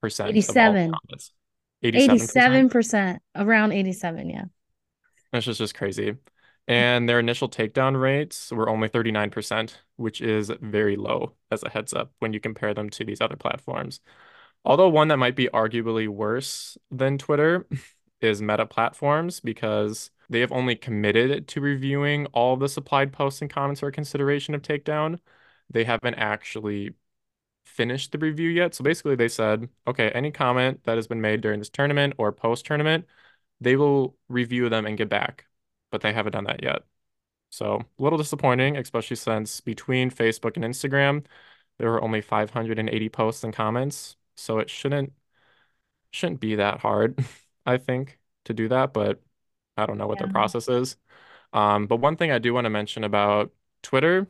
percent 0.01 0.29
87 0.29 0.93
87 1.81 2.69
percent? 2.69 3.21
Around 3.35 3.73
87 3.73 4.29
yeah. 4.29 4.45
That's 5.31 5.45
just 5.45 5.59
just 5.59 5.75
crazy. 5.75 6.15
And 6.67 7.09
their 7.09 7.19
initial 7.19 7.49
takedown 7.49 7.99
rates 7.99 8.51
were 8.51 8.69
only 8.69 8.87
39% 8.87 9.75
which 9.97 10.21
is 10.21 10.49
very 10.61 10.95
low 10.95 11.33
as 11.51 11.63
a 11.63 11.69
heads 11.69 11.93
up 11.93 12.13
when 12.19 12.31
you 12.31 12.39
compare 12.39 12.73
them 12.73 12.89
to 12.91 13.03
these 13.03 13.19
other 13.19 13.35
platforms 13.35 13.99
although 14.65 14.89
one 14.89 15.07
that 15.09 15.17
might 15.17 15.35
be 15.35 15.49
arguably 15.53 16.07
worse 16.07 16.77
than 16.91 17.17
twitter 17.17 17.67
is 18.21 18.41
meta 18.41 18.65
platforms 18.65 19.39
because 19.39 20.11
they 20.29 20.39
have 20.39 20.51
only 20.51 20.75
committed 20.75 21.47
to 21.47 21.61
reviewing 21.61 22.25
all 22.27 22.55
the 22.55 22.69
supplied 22.69 23.11
posts 23.11 23.41
and 23.41 23.51
comments 23.51 23.81
for 23.81 23.91
consideration 23.91 24.55
of 24.55 24.61
takedown 24.61 25.19
they 25.69 25.83
haven't 25.83 26.15
actually 26.15 26.93
finished 27.65 28.11
the 28.11 28.17
review 28.17 28.49
yet. 28.49 28.73
So 28.75 28.83
basically, 28.83 29.15
they 29.15 29.27
said, 29.29 29.69
okay, 29.87 30.09
any 30.09 30.31
comment 30.31 30.83
that 30.85 30.97
has 30.97 31.07
been 31.07 31.21
made 31.21 31.41
during 31.41 31.59
this 31.59 31.69
tournament 31.69 32.13
or 32.17 32.31
post 32.31 32.65
tournament, 32.65 33.05
they 33.61 33.75
will 33.75 34.17
review 34.29 34.69
them 34.69 34.85
and 34.85 34.97
get 34.97 35.09
back, 35.09 35.45
but 35.91 36.01
they 36.01 36.13
haven't 36.13 36.33
done 36.33 36.45
that 36.45 36.63
yet. 36.63 36.83
So 37.49 37.75
a 37.99 38.03
little 38.03 38.17
disappointing, 38.17 38.77
especially 38.77 39.17
since 39.17 39.61
between 39.61 40.09
Facebook 40.11 40.55
and 40.57 40.65
Instagram, 40.65 41.25
there 41.77 41.89
were 41.91 42.03
only 42.03 42.21
580 42.21 43.09
posts 43.09 43.43
and 43.43 43.53
comments. 43.53 44.15
So 44.35 44.59
it 44.59 44.69
shouldn't 44.69 45.13
shouldn't 46.11 46.39
be 46.39 46.55
that 46.55 46.79
hard, 46.79 47.19
I 47.65 47.77
think, 47.77 48.19
to 48.45 48.53
do 48.53 48.69
that. 48.69 48.93
But 48.93 49.21
I 49.77 49.85
don't 49.85 49.97
know 49.97 50.07
what 50.07 50.19
yeah. 50.19 50.25
their 50.27 50.33
process 50.33 50.67
is. 50.69 50.97
Um, 51.53 51.87
but 51.87 51.97
one 51.97 52.17
thing 52.17 52.31
I 52.31 52.39
do 52.39 52.53
want 52.53 52.65
to 52.65 52.69
mention 52.69 53.03
about 53.03 53.51
Twitter, 53.83 54.27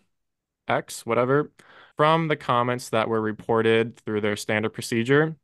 X, 0.67 1.05
whatever, 1.05 1.51
from 1.97 2.27
the 2.27 2.35
comments 2.37 2.89
that 2.89 3.09
were 3.09 3.21
reported 3.21 3.97
through 3.97 4.21
their 4.21 4.35
standard 4.37 4.71
procedure, 4.71 5.37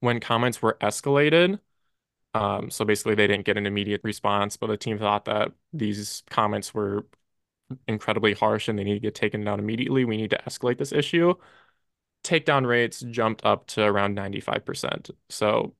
when 0.00 0.20
comments 0.20 0.62
were 0.62 0.78
escalated, 0.80 1.60
um, 2.34 2.70
so 2.70 2.84
basically 2.84 3.14
they 3.14 3.26
didn't 3.26 3.44
get 3.46 3.58
an 3.58 3.66
immediate 3.66 4.00
response, 4.04 4.56
but 4.56 4.68
the 4.68 4.76
team 4.76 4.98
thought 4.98 5.26
that 5.26 5.52
these 5.72 6.22
comments 6.30 6.72
were 6.74 7.06
incredibly 7.88 8.34
harsh 8.34 8.68
and 8.68 8.78
they 8.78 8.84
need 8.84 8.94
to 8.94 9.00
get 9.00 9.14
taken 9.14 9.44
down 9.44 9.58
immediately. 9.58 10.04
We 10.04 10.16
need 10.16 10.30
to 10.30 10.40
escalate 10.46 10.78
this 10.78 10.92
issue. 10.92 11.34
Takedown 12.24 12.66
rates 12.66 13.00
jumped 13.00 13.44
up 13.44 13.66
to 13.68 13.82
around 13.82 14.16
95%. 14.16 15.10
So 15.28 15.74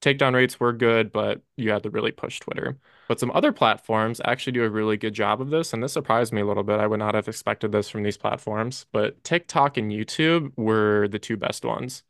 takedown 0.00 0.34
rates 0.34 0.60
were 0.60 0.72
good, 0.72 1.12
but 1.12 1.42
you 1.56 1.70
had 1.70 1.82
to 1.82 1.90
really 1.90 2.12
push 2.12 2.40
Twitter. 2.40 2.78
But 3.08 3.18
some 3.18 3.32
other 3.32 3.52
platforms 3.52 4.20
actually 4.24 4.52
do 4.52 4.64
a 4.64 4.70
really 4.70 4.96
good 4.96 5.14
job 5.14 5.40
of 5.40 5.50
this, 5.50 5.72
and 5.72 5.82
this 5.82 5.94
surprised 5.94 6.32
me 6.32 6.42
a 6.42 6.46
little 6.46 6.62
bit. 6.62 6.78
I 6.78 6.86
would 6.86 6.98
not 6.98 7.14
have 7.14 7.28
expected 7.28 7.72
this 7.72 7.88
from 7.88 8.02
these 8.02 8.16
platforms, 8.16 8.86
but 8.92 9.22
TikTok 9.24 9.76
and 9.76 9.90
YouTube 9.90 10.52
were 10.56 11.08
the 11.08 11.18
two 11.18 11.36
best 11.36 11.64
ones. 11.64 12.02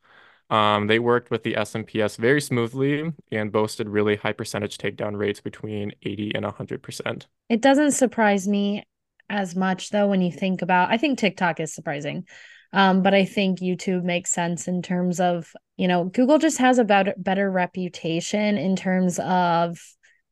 Um, 0.51 0.87
they 0.87 0.99
worked 0.99 1.31
with 1.31 1.43
the 1.43 1.55
SMPS 1.55 2.17
very 2.17 2.41
smoothly 2.41 3.13
and 3.31 3.53
boasted 3.53 3.89
really 3.89 4.17
high 4.17 4.33
percentage 4.33 4.79
takedown 4.79 5.17
rates 5.17 5.41
between 5.41 5.93
80 6.03 6.33
and 6.35 6.45
100%. 6.45 7.27
It 7.49 7.61
doesn't 7.61 7.93
surprise 7.93 8.49
me 8.49 8.83
as 9.31 9.55
much 9.55 9.91
though 9.91 10.07
when 10.07 10.23
you 10.23 10.33
think 10.33 10.63
about 10.63 10.91
I 10.91 10.97
think 10.97 11.19
TikTok 11.19 11.61
is 11.61 11.75
surprising. 11.75 12.27
Um, 12.73 13.03
but 13.03 13.15
I 13.15 13.25
think 13.25 13.61
YouTube 13.61 14.05
makes 14.05 14.31
sense 14.31 14.69
in 14.69 14.83
terms 14.83 15.21
of, 15.21 15.53
you 15.77 15.89
know, 15.89 16.05
Google 16.05 16.39
just 16.39 16.59
has 16.59 16.79
a 16.79 16.85
better 16.85 17.15
better 17.17 17.51
reputation 17.51 18.59
in 18.59 18.77
terms 18.77 19.19
of 19.19 19.79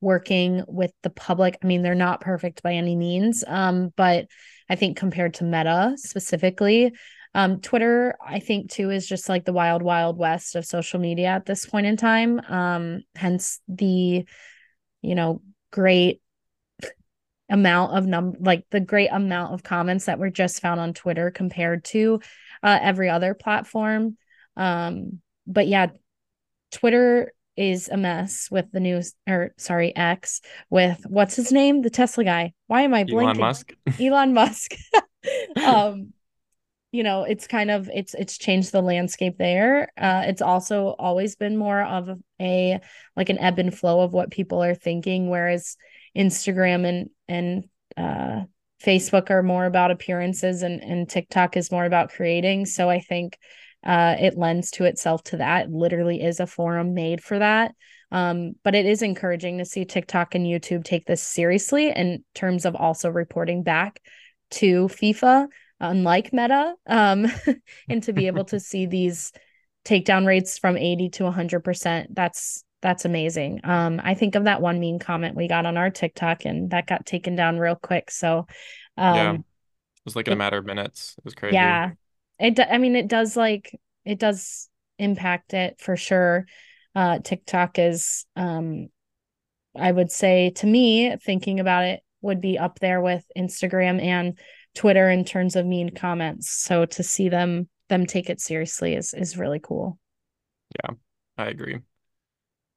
working 0.01 0.62
with 0.68 0.92
the 1.03 1.11
public. 1.11 1.59
I 1.62 1.66
mean, 1.66 1.83
they're 1.83 1.94
not 1.94 2.20
perfect 2.20 2.62
by 2.62 2.75
any 2.75 2.94
means. 2.96 3.42
Um, 3.46 3.92
but 3.96 4.27
I 4.68 4.77
think 4.77 4.96
compared 4.96 5.35
to 5.35 5.44
Meta 5.44 5.94
specifically, 5.96 6.92
um, 7.35 7.61
Twitter, 7.61 8.16
I 8.25 8.38
think 8.40 8.70
too, 8.70 8.90
is 8.90 9.07
just 9.07 9.29
like 9.29 9.44
the 9.44 9.53
wild, 9.53 9.83
wild 9.83 10.18
west 10.18 10.57
of 10.57 10.64
social 10.64 11.01
media 11.01 11.29
at 11.29 11.44
this 11.44 11.66
point 11.66 11.87
in 11.87 11.96
time. 11.96 12.40
Um, 12.49 13.03
hence 13.14 13.61
the, 13.68 14.27
you 15.03 15.14
know, 15.14 15.42
great 15.70 16.20
amount 17.48 17.96
of 17.96 18.06
num 18.06 18.35
like 18.40 18.64
the 18.70 18.80
great 18.80 19.09
amount 19.09 19.54
of 19.54 19.62
comments 19.62 20.06
that 20.06 20.18
were 20.18 20.30
just 20.30 20.61
found 20.61 20.80
on 20.80 20.94
Twitter 20.94 21.30
compared 21.30 21.85
to 21.85 22.20
uh, 22.62 22.78
every 22.80 23.09
other 23.09 23.35
platform. 23.35 24.16
Um, 24.56 25.20
but 25.46 25.68
yeah, 25.68 25.88
Twitter 26.72 27.32
is 27.56 27.88
a 27.88 27.96
mess 27.96 28.48
with 28.50 28.70
the 28.72 28.80
news 28.80 29.14
or 29.28 29.54
sorry, 29.56 29.94
X 29.94 30.40
with 30.70 31.04
what's 31.09 31.37
his 31.37 31.52
name? 31.52 31.82
The 31.82 31.90
Tesla 31.90 32.24
guy. 32.24 32.52
Why 32.66 32.82
am 32.82 32.94
I 32.94 33.04
blinking? 33.04 33.20
Elon 33.28 33.38
Musk. 33.38 33.72
Elon 34.00 34.35
Musk. 34.35 34.74
um 35.64 36.12
you 36.92 37.02
know 37.02 37.24
it's 37.24 37.46
kind 37.46 37.70
of 37.70 37.90
it's 37.92 38.14
it's 38.14 38.38
changed 38.38 38.72
the 38.72 38.80
landscape 38.80 39.37
there 39.38 39.90
uh 39.98 40.22
it's 40.26 40.40
also 40.40 40.94
always 40.98 41.37
been 41.37 41.56
more 41.56 41.82
of 41.82 42.09
a 42.40 42.78
like 43.16 43.28
an 43.28 43.38
ebb 43.38 43.59
and 43.59 43.76
flow 43.76 44.00
of 44.00 44.12
what 44.12 44.30
people 44.30 44.62
are 44.62 44.74
thinking 44.74 45.28
whereas 45.28 45.76
instagram 46.16 46.87
and 46.87 47.11
and 47.28 47.64
uh 47.96 48.42
facebook 48.84 49.30
are 49.30 49.42
more 49.42 49.64
about 49.64 49.90
appearances 49.90 50.62
and 50.62 50.82
and 50.82 51.08
tiktok 51.08 51.56
is 51.56 51.72
more 51.72 51.84
about 51.84 52.10
creating. 52.10 52.66
So 52.66 52.88
i 52.90 53.00
think 53.00 53.38
uh 53.84 54.16
it 54.18 54.36
lends 54.36 54.70
to 54.72 54.84
itself 54.84 55.22
to 55.24 55.38
that. 55.38 55.66
It 55.66 55.72
literally 55.72 56.22
is 56.22 56.40
a 56.40 56.46
forum 56.46 56.94
made 56.94 57.22
for 57.22 57.38
that. 57.38 57.74
Um 58.10 58.52
but 58.62 58.74
it 58.74 58.86
is 58.86 59.02
encouraging 59.02 59.58
to 59.58 59.64
see 59.64 59.84
tiktok 59.84 60.34
and 60.34 60.46
youtube 60.46 60.84
take 60.84 61.06
this 61.06 61.22
seriously 61.22 61.90
in 61.90 62.24
terms 62.34 62.64
of 62.64 62.76
also 62.76 63.10
reporting 63.10 63.62
back 63.62 64.00
to 64.50 64.88
fifa 64.88 65.48
unlike 65.80 66.32
Meta, 66.32 66.74
um, 66.86 67.26
and 67.88 68.02
to 68.04 68.12
be 68.12 68.26
able 68.26 68.44
to 68.46 68.60
see 68.70 68.86
these 68.86 69.32
takedown 69.84 70.26
rates 70.26 70.58
from 70.58 70.76
80 70.76 71.10
to 71.10 71.24
100%, 71.24 72.06
that's 72.10 72.64
that's 72.87 73.05
amazing. 73.05 73.62
Um, 73.64 74.01
I 74.05 74.14
think 74.14 74.37
of 74.37 74.44
that 74.44 74.62
one 74.62 74.79
mean 74.79 75.01
comment 75.01 75.35
we 75.35 75.49
got 75.49 75.66
on 75.66 75.77
our 75.77 75.90
TikTok, 75.90 76.44
and 76.44 76.70
that 76.70 76.87
got 76.87 77.05
taken 77.05 77.35
down 77.35 77.59
real 77.59 77.75
quick. 77.75 78.12
So, 78.12 78.46
um, 78.96 79.16
yeah, 79.16 79.33
it 79.33 79.42
was 80.05 80.14
like 80.14 80.29
in 80.29 80.35
a 80.35 80.37
matter 80.37 80.57
of 80.57 80.64
minutes. 80.64 81.16
It 81.18 81.25
was 81.25 81.35
crazy. 81.35 81.55
Yeah, 81.55 81.90
it. 82.38 82.61
I 82.61 82.79
mean, 82.79 82.94
it 82.94 83.09
does 83.09 83.37
like 83.37 83.77
it 84.05 84.20
does 84.20 84.68
impact 85.01 85.53
it 85.53 85.81
for 85.81 85.96
sure. 85.96 86.46
Uh, 86.94 87.18
TikTok 87.18 87.81
is, 87.81 88.25
um, 88.37 88.87
I 89.77 89.90
would 89.90 90.12
say 90.12 90.51
to 90.51 90.66
me, 90.68 91.16
thinking 91.16 91.59
about 91.59 91.83
it, 91.87 92.05
would 92.20 92.40
be 92.40 92.57
up 92.57 92.79
there 92.79 93.01
with 93.01 93.25
Instagram 93.37 94.01
and 94.01 94.38
Twitter 94.77 95.11
in 95.11 95.25
terms 95.25 95.57
of 95.57 95.66
mean 95.66 95.90
comments. 95.90 96.53
So 96.53 96.87
to 96.87 97.03
see 97.03 97.31
them 97.31 97.68
them 97.88 98.07
take 98.07 98.31
it 98.31 98.40
seriously 98.40 98.94
is 98.94 99.12
is 99.12 99.37
really 99.37 99.59
cool. 99.61 99.99
Yeah, 100.85 100.94
I 101.37 101.46
agree. 101.46 101.81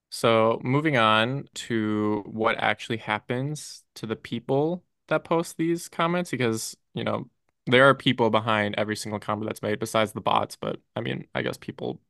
So 0.10 0.60
moving 0.64 0.98
on 0.98 1.48
to 1.56 2.24
what 2.26 2.58
actually 2.58 2.98
happens 2.98 3.84
to 3.96 4.06
the 4.08 4.16
people 4.16 4.84
that 5.08 5.24
post 5.24 5.58
these 5.58 5.88
comments, 5.90 6.32
because 6.32 6.76
you 6.94 7.04
know 7.04 7.30
there 7.68 7.88
are 7.90 7.96
people 7.96 8.30
behind 8.30 8.76
every 8.78 8.96
single 8.96 9.20
comment 9.20 9.50
that's 9.50 9.62
made 9.62 9.80
besides 9.80 10.12
the 10.14 10.22
bots, 10.22 10.56
but 10.56 10.80
I 10.96 11.02
mean, 11.02 11.28
I 11.36 11.42
guess 11.44 11.58
people 11.58 12.02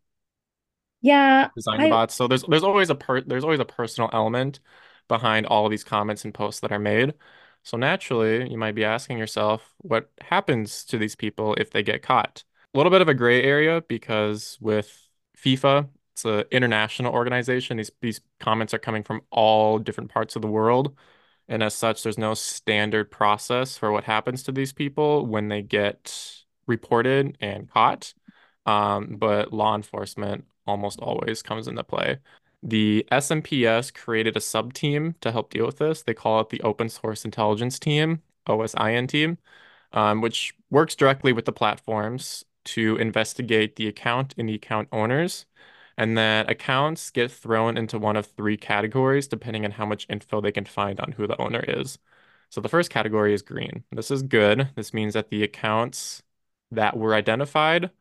yeah 1.01 1.49
design 1.55 1.81
the 1.81 1.87
bots. 1.87 2.15
So 2.15 2.27
there's 2.27 2.43
there's 2.43 2.63
always 2.63 2.89
a 2.89 2.95
per 2.95 3.21
there's 3.21 3.43
always 3.43 3.59
a 3.59 3.65
personal 3.65 4.09
element 4.13 4.59
behind 5.07 5.45
all 5.47 5.65
of 5.65 5.71
these 5.71 5.83
comments 5.83 6.25
and 6.25 6.33
posts 6.33 6.61
that 6.61 6.71
are 6.71 6.79
made. 6.79 7.13
So 7.63 7.77
naturally, 7.77 8.49
you 8.49 8.57
might 8.57 8.75
be 8.75 8.85
asking 8.85 9.17
yourself, 9.17 9.73
what 9.79 10.09
happens 10.21 10.85
to 10.85 10.97
these 10.97 11.15
people 11.15 11.55
if 11.55 11.71
they 11.71 11.83
get 11.83 12.01
caught? 12.03 12.43
A 12.73 12.77
little 12.77 12.91
bit 12.91 13.01
of 13.01 13.09
a 13.09 13.13
gray 13.13 13.43
area 13.43 13.81
because 13.81 14.57
with 14.61 15.09
FIFA, 15.37 15.89
it's 16.19 16.25
an 16.25 16.45
international 16.51 17.13
organization. 17.13 17.77
These 17.77 17.91
these 18.01 18.21
comments 18.39 18.73
are 18.73 18.79
coming 18.79 19.03
from 19.03 19.21
all 19.31 19.79
different 19.79 20.11
parts 20.11 20.35
of 20.35 20.41
the 20.41 20.47
world. 20.47 20.95
And 21.47 21.63
as 21.63 21.73
such, 21.73 22.03
there's 22.03 22.17
no 22.17 22.33
standard 22.35 23.09
process 23.09 23.77
for 23.77 23.91
what 23.91 24.03
happens 24.03 24.43
to 24.43 24.51
these 24.51 24.71
people 24.73 25.25
when 25.25 25.47
they 25.47 25.61
get 25.61 26.43
reported 26.67 27.37
and 27.41 27.69
caught. 27.69 28.13
Um, 28.65 29.15
but 29.17 29.51
law 29.53 29.75
enforcement 29.75 30.45
almost 30.67 30.99
always 30.99 31.41
comes 31.41 31.67
into 31.67 31.83
play. 31.83 32.19
The 32.61 33.05
SMPS 33.11 33.93
created 33.93 34.37
a 34.37 34.41
sub 34.41 34.73
team 34.73 35.15
to 35.21 35.31
help 35.31 35.49
deal 35.51 35.65
with 35.65 35.77
this. 35.77 36.03
They 36.03 36.13
call 36.13 36.41
it 36.41 36.49
the 36.49 36.61
Open 36.61 36.89
Source 36.89 37.25
Intelligence 37.25 37.79
Team, 37.79 38.21
OSINT 38.47 39.07
team, 39.09 39.37
um, 39.93 40.21
which 40.21 40.53
works 40.69 40.95
directly 40.95 41.33
with 41.33 41.45
the 41.45 41.53
platforms 41.53 42.45
to 42.65 42.97
investigate 42.97 43.77
the 43.77 43.87
account 43.87 44.35
and 44.37 44.49
the 44.49 44.55
account 44.55 44.89
owners. 44.91 45.45
And 45.99 46.17
then 46.17 46.49
accounts 46.49 47.11
get 47.11 47.31
thrown 47.31 47.77
into 47.77 47.99
one 47.99 48.17
of 48.17 48.25
three 48.27 48.57
categories 48.57 49.27
depending 49.27 49.65
on 49.65 49.71
how 49.71 49.85
much 49.85 50.07
info 50.09 50.41
they 50.41 50.51
can 50.53 50.65
find 50.65 50.99
on 50.99 51.11
who 51.13 51.27
the 51.27 51.39
owner 51.41 51.63
is. 51.67 51.99
So 52.49 52.61
the 52.61 52.69
first 52.69 52.89
category 52.91 53.33
is 53.33 53.41
green. 53.43 53.83
This 53.91 54.11
is 54.11 54.23
good. 54.23 54.71
This 54.75 54.93
means 54.93 55.13
that 55.15 55.29
the 55.29 55.43
accounts 55.43 56.23
that 56.71 56.97
were 56.97 57.15
identified, 57.15 57.91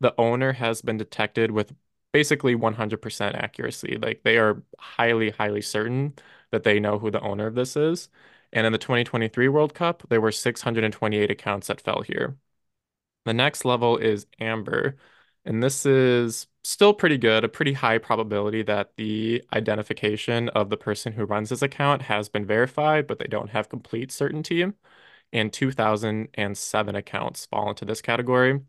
the 0.00 0.14
owner 0.18 0.52
has 0.54 0.82
been 0.82 0.98
detected 0.98 1.50
with 1.52 1.74
basically 2.12 2.54
100% 2.54 3.36
accuracy. 3.36 3.98
Like 4.00 4.22
they 4.24 4.38
are 4.38 4.62
highly, 4.78 5.30
highly 5.30 5.62
certain 5.62 6.14
that 6.52 6.64
they 6.64 6.80
know 6.80 6.98
who 6.98 7.10
the 7.10 7.20
owner 7.20 7.46
of 7.46 7.54
this 7.56 7.76
is. 7.76 8.08
And 8.52 8.66
in 8.66 8.72
the 8.72 8.78
2023 8.78 9.48
World 9.48 9.74
Cup, 9.74 10.04
there 10.08 10.20
were 10.20 10.32
628 10.32 11.30
accounts 11.30 11.68
that 11.68 11.80
fell 11.80 12.02
here. 12.02 12.36
The 13.24 13.34
next 13.34 13.64
level 13.64 13.96
is 13.98 14.26
amber. 14.40 14.96
And 15.44 15.62
this 15.62 15.86
is 15.86 16.46
still 16.62 16.94
pretty 16.94 17.18
good, 17.18 17.44
a 17.44 17.48
pretty 17.48 17.72
high 17.74 17.98
probability 17.98 18.62
that 18.64 18.92
the 18.96 19.42
identification 19.52 20.48
of 20.50 20.70
the 20.70 20.76
person 20.76 21.12
who 21.12 21.24
runs 21.24 21.48
this 21.50 21.62
account 21.62 22.02
has 22.02 22.28
been 22.28 22.46
verified, 22.46 23.06
but 23.06 23.18
they 23.18 23.26
don't 23.26 23.50
have 23.50 23.68
complete 23.68 24.12
certainty. 24.12 24.66
And 25.32 25.52
2007 25.52 26.94
accounts 26.96 27.46
fall 27.46 27.70
into 27.70 27.84
this 27.84 28.02
category. 28.02 28.60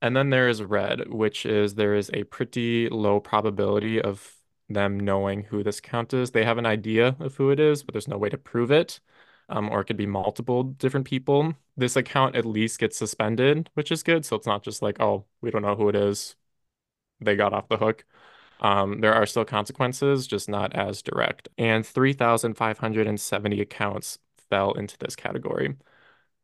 And 0.00 0.16
then 0.16 0.30
there 0.30 0.48
is 0.48 0.62
red, 0.62 1.08
which 1.12 1.44
is 1.46 1.74
there 1.74 1.94
is 1.94 2.10
a 2.14 2.24
pretty 2.24 2.88
low 2.88 3.20
probability 3.20 4.00
of 4.00 4.36
them 4.68 5.00
knowing 5.00 5.44
who 5.44 5.62
this 5.62 5.80
count 5.80 6.14
is. 6.14 6.30
They 6.30 6.44
have 6.44 6.58
an 6.58 6.66
idea 6.66 7.16
of 7.20 7.36
who 7.36 7.50
it 7.50 7.60
is, 7.60 7.82
but 7.82 7.92
there's 7.94 8.08
no 8.08 8.18
way 8.18 8.28
to 8.30 8.38
prove 8.38 8.70
it. 8.70 9.00
Um, 9.50 9.70
or 9.70 9.80
it 9.80 9.86
could 9.86 9.96
be 9.96 10.06
multiple 10.06 10.62
different 10.62 11.06
people. 11.06 11.54
This 11.76 11.96
account 11.96 12.36
at 12.36 12.44
least 12.44 12.78
gets 12.78 12.98
suspended, 12.98 13.70
which 13.74 13.90
is 13.90 14.02
good. 14.02 14.24
So 14.26 14.36
it's 14.36 14.46
not 14.46 14.62
just 14.62 14.82
like, 14.82 15.00
oh, 15.00 15.24
we 15.40 15.50
don't 15.50 15.62
know 15.62 15.74
who 15.76 15.88
it 15.88 15.96
is. 15.96 16.36
They 17.20 17.36
got 17.36 17.52
off 17.52 17.68
the 17.68 17.76
hook. 17.76 18.04
Um, 18.60 19.00
there 19.00 19.14
are 19.14 19.26
still 19.26 19.44
consequences, 19.44 20.26
just 20.26 20.48
not 20.48 20.74
as 20.74 21.02
direct. 21.02 21.48
And 21.58 21.86
3,570 21.86 23.60
accounts 23.60 24.18
fell 24.50 24.72
into 24.72 24.96
this 24.98 25.16
category. 25.16 25.76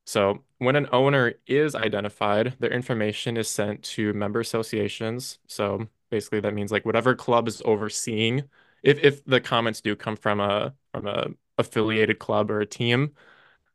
So 0.06 0.44
when 0.58 0.76
an 0.76 0.88
owner 0.92 1.34
is 1.46 1.74
identified, 1.74 2.56
their 2.60 2.70
information 2.70 3.36
is 3.36 3.48
sent 3.48 3.82
to 3.84 4.12
member 4.12 4.40
associations. 4.40 5.38
So 5.48 5.88
basically 6.10 6.40
that 6.40 6.54
means 6.54 6.70
like 6.72 6.84
whatever 6.86 7.14
club 7.14 7.48
is 7.48 7.62
overseeing, 7.64 8.44
if 8.82 8.98
if 9.02 9.24
the 9.24 9.40
comments 9.40 9.80
do 9.80 9.96
come 9.96 10.16
from 10.16 10.40
a 10.40 10.74
from 10.92 11.06
a 11.06 11.28
affiliated 11.58 12.18
club 12.18 12.50
or 12.50 12.60
a 12.60 12.66
team, 12.66 13.14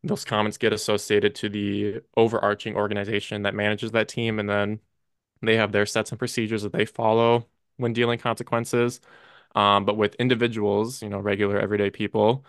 those 0.04 0.26
comments 0.26 0.58
get 0.58 0.74
associated 0.74 1.36
to 1.36 1.50
the 1.50 2.02
overarching 2.18 2.76
organization 2.76 3.44
that 3.44 3.56
manages 3.56 3.92
that 3.92 4.08
team, 4.08 4.40
and 4.40 4.50
then 4.50 4.80
they 5.42 5.58
have 5.58 5.72
their 5.72 5.86
sets 5.86 6.12
and 6.12 6.20
procedures 6.20 6.64
that 6.64 6.74
they 6.74 6.86
follow 6.86 7.48
when 7.78 7.94
dealing 7.94 8.20
consequences. 8.20 9.00
Um, 9.56 9.86
but 9.86 9.98
with 9.98 10.16
individuals, 10.16 11.02
you 11.02 11.10
know, 11.10 11.20
regular 11.20 11.60
everyday 11.60 11.90
people, 11.90 12.46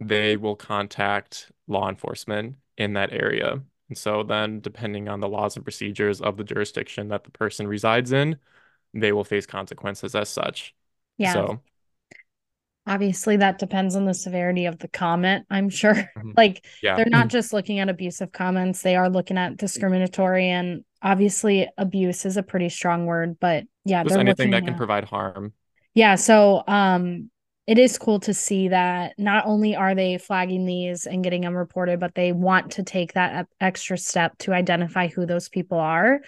they 0.00 0.36
will 0.36 0.56
contact 0.56 1.52
law 1.68 1.88
enforcement 1.88 2.56
in 2.76 2.94
that 2.94 3.12
area. 3.12 3.62
And 3.88 3.98
so 3.98 4.22
then, 4.22 4.60
depending 4.60 5.08
on 5.08 5.20
the 5.20 5.28
laws 5.28 5.56
and 5.56 5.64
procedures 5.64 6.20
of 6.20 6.36
the 6.36 6.44
jurisdiction 6.44 7.08
that 7.08 7.24
the 7.24 7.30
person 7.30 7.66
resides 7.66 8.12
in, 8.12 8.38
they 8.94 9.12
will 9.12 9.24
face 9.24 9.46
consequences 9.46 10.14
as 10.14 10.28
such. 10.28 10.74
Yeah. 11.18 11.32
So 11.32 11.60
obviously 12.86 13.36
that 13.36 13.58
depends 13.58 13.94
on 13.94 14.04
the 14.04 14.14
severity 14.14 14.66
of 14.66 14.78
the 14.78 14.88
comment 14.88 15.46
i'm 15.50 15.68
sure 15.68 15.94
Mhm. 16.16 16.32
like 16.36 16.64
Yeah. 16.82 16.96
they're 16.96 17.06
not 17.08 17.28
just 17.28 17.52
looking 17.52 17.78
at 17.78 17.88
abusive 17.88 18.32
comments 18.32 18.82
they 18.82 18.96
are 18.96 19.10
looking 19.10 19.38
at 19.38 19.56
discriminatory 19.56 20.48
and 20.48 20.84
obviously 21.02 21.68
abuse 21.78 22.24
is 22.24 22.36
a 22.36 22.42
pretty 22.42 22.68
strong 22.68 23.06
word 23.06 23.38
but 23.40 23.64
yeah 23.84 24.02
Just 24.02 24.16
anything 24.16 24.50
that 24.50 24.64
can 24.64 24.74
provide 24.76 25.04
harm. 25.04 25.52
yeah 25.94 26.14
so 26.14 26.62
um 26.66 27.30
it 27.66 27.78
is 27.78 27.98
cool 27.98 28.18
to 28.20 28.34
see 28.34 28.68
that 28.68 29.12
not 29.18 29.44
only 29.46 29.76
are 29.76 29.94
they 29.94 30.18
flagging 30.18 30.64
these 30.64 31.06
and 31.06 31.22
getting 31.22 31.42
them 31.42 31.54
reported 31.54 32.00
but 32.00 32.14
they 32.14 32.32
want 32.32 32.72
to 32.72 32.82
take 32.82 33.12
that 33.12 33.46
extra 33.60 33.96
step 33.96 34.36
to 34.38 34.52
identify 34.52 35.06
who 35.08 35.26
those 35.26 35.48
people 35.48 35.78
are 35.78 36.20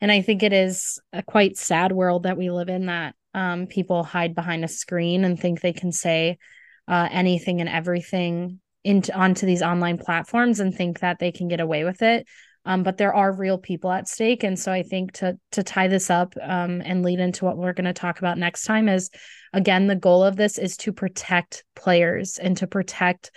and 0.00 0.10
i 0.12 0.22
think 0.22 0.42
it 0.42 0.52
is 0.52 0.98
a 1.12 1.22
quite 1.22 1.56
sad 1.56 1.92
world 1.92 2.22
that 2.22 2.38
we 2.38 2.50
live 2.50 2.68
in 2.68 2.86
that 2.86 3.14
um, 3.36 3.66
people 3.66 4.02
hide 4.02 4.34
behind 4.34 4.64
a 4.64 4.68
screen 4.68 5.24
and 5.24 5.38
think 5.38 5.60
they 5.60 5.74
can 5.74 5.92
say 5.92 6.38
uh, 6.88 7.08
anything 7.12 7.60
and 7.60 7.68
everything 7.68 8.60
into 8.82 9.14
onto 9.14 9.46
these 9.46 9.62
online 9.62 9.98
platforms 9.98 10.58
and 10.58 10.74
think 10.74 11.00
that 11.00 11.18
they 11.18 11.30
can 11.30 11.46
get 11.46 11.60
away 11.60 11.84
with 11.84 12.02
it. 12.02 12.26
Um, 12.64 12.82
but 12.82 12.96
there 12.96 13.14
are 13.14 13.32
real 13.32 13.58
people 13.58 13.92
at 13.92 14.08
stake. 14.08 14.42
And 14.42 14.58
so 14.58 14.72
i 14.72 14.82
think 14.82 15.12
to 15.12 15.38
to 15.52 15.62
tie 15.62 15.88
this 15.88 16.08
up 16.10 16.34
um, 16.42 16.80
and 16.84 17.04
lead 17.04 17.20
into 17.20 17.44
what 17.44 17.58
we're 17.58 17.74
going 17.74 17.84
to 17.84 17.92
talk 17.92 18.18
about 18.18 18.38
next 18.38 18.64
time 18.64 18.88
is 18.88 19.10
again 19.52 19.86
the 19.86 19.94
goal 19.94 20.24
of 20.24 20.36
this 20.36 20.58
is 20.58 20.76
to 20.78 20.92
protect 20.92 21.64
players 21.76 22.38
and 22.38 22.56
to 22.56 22.66
protect 22.66 23.30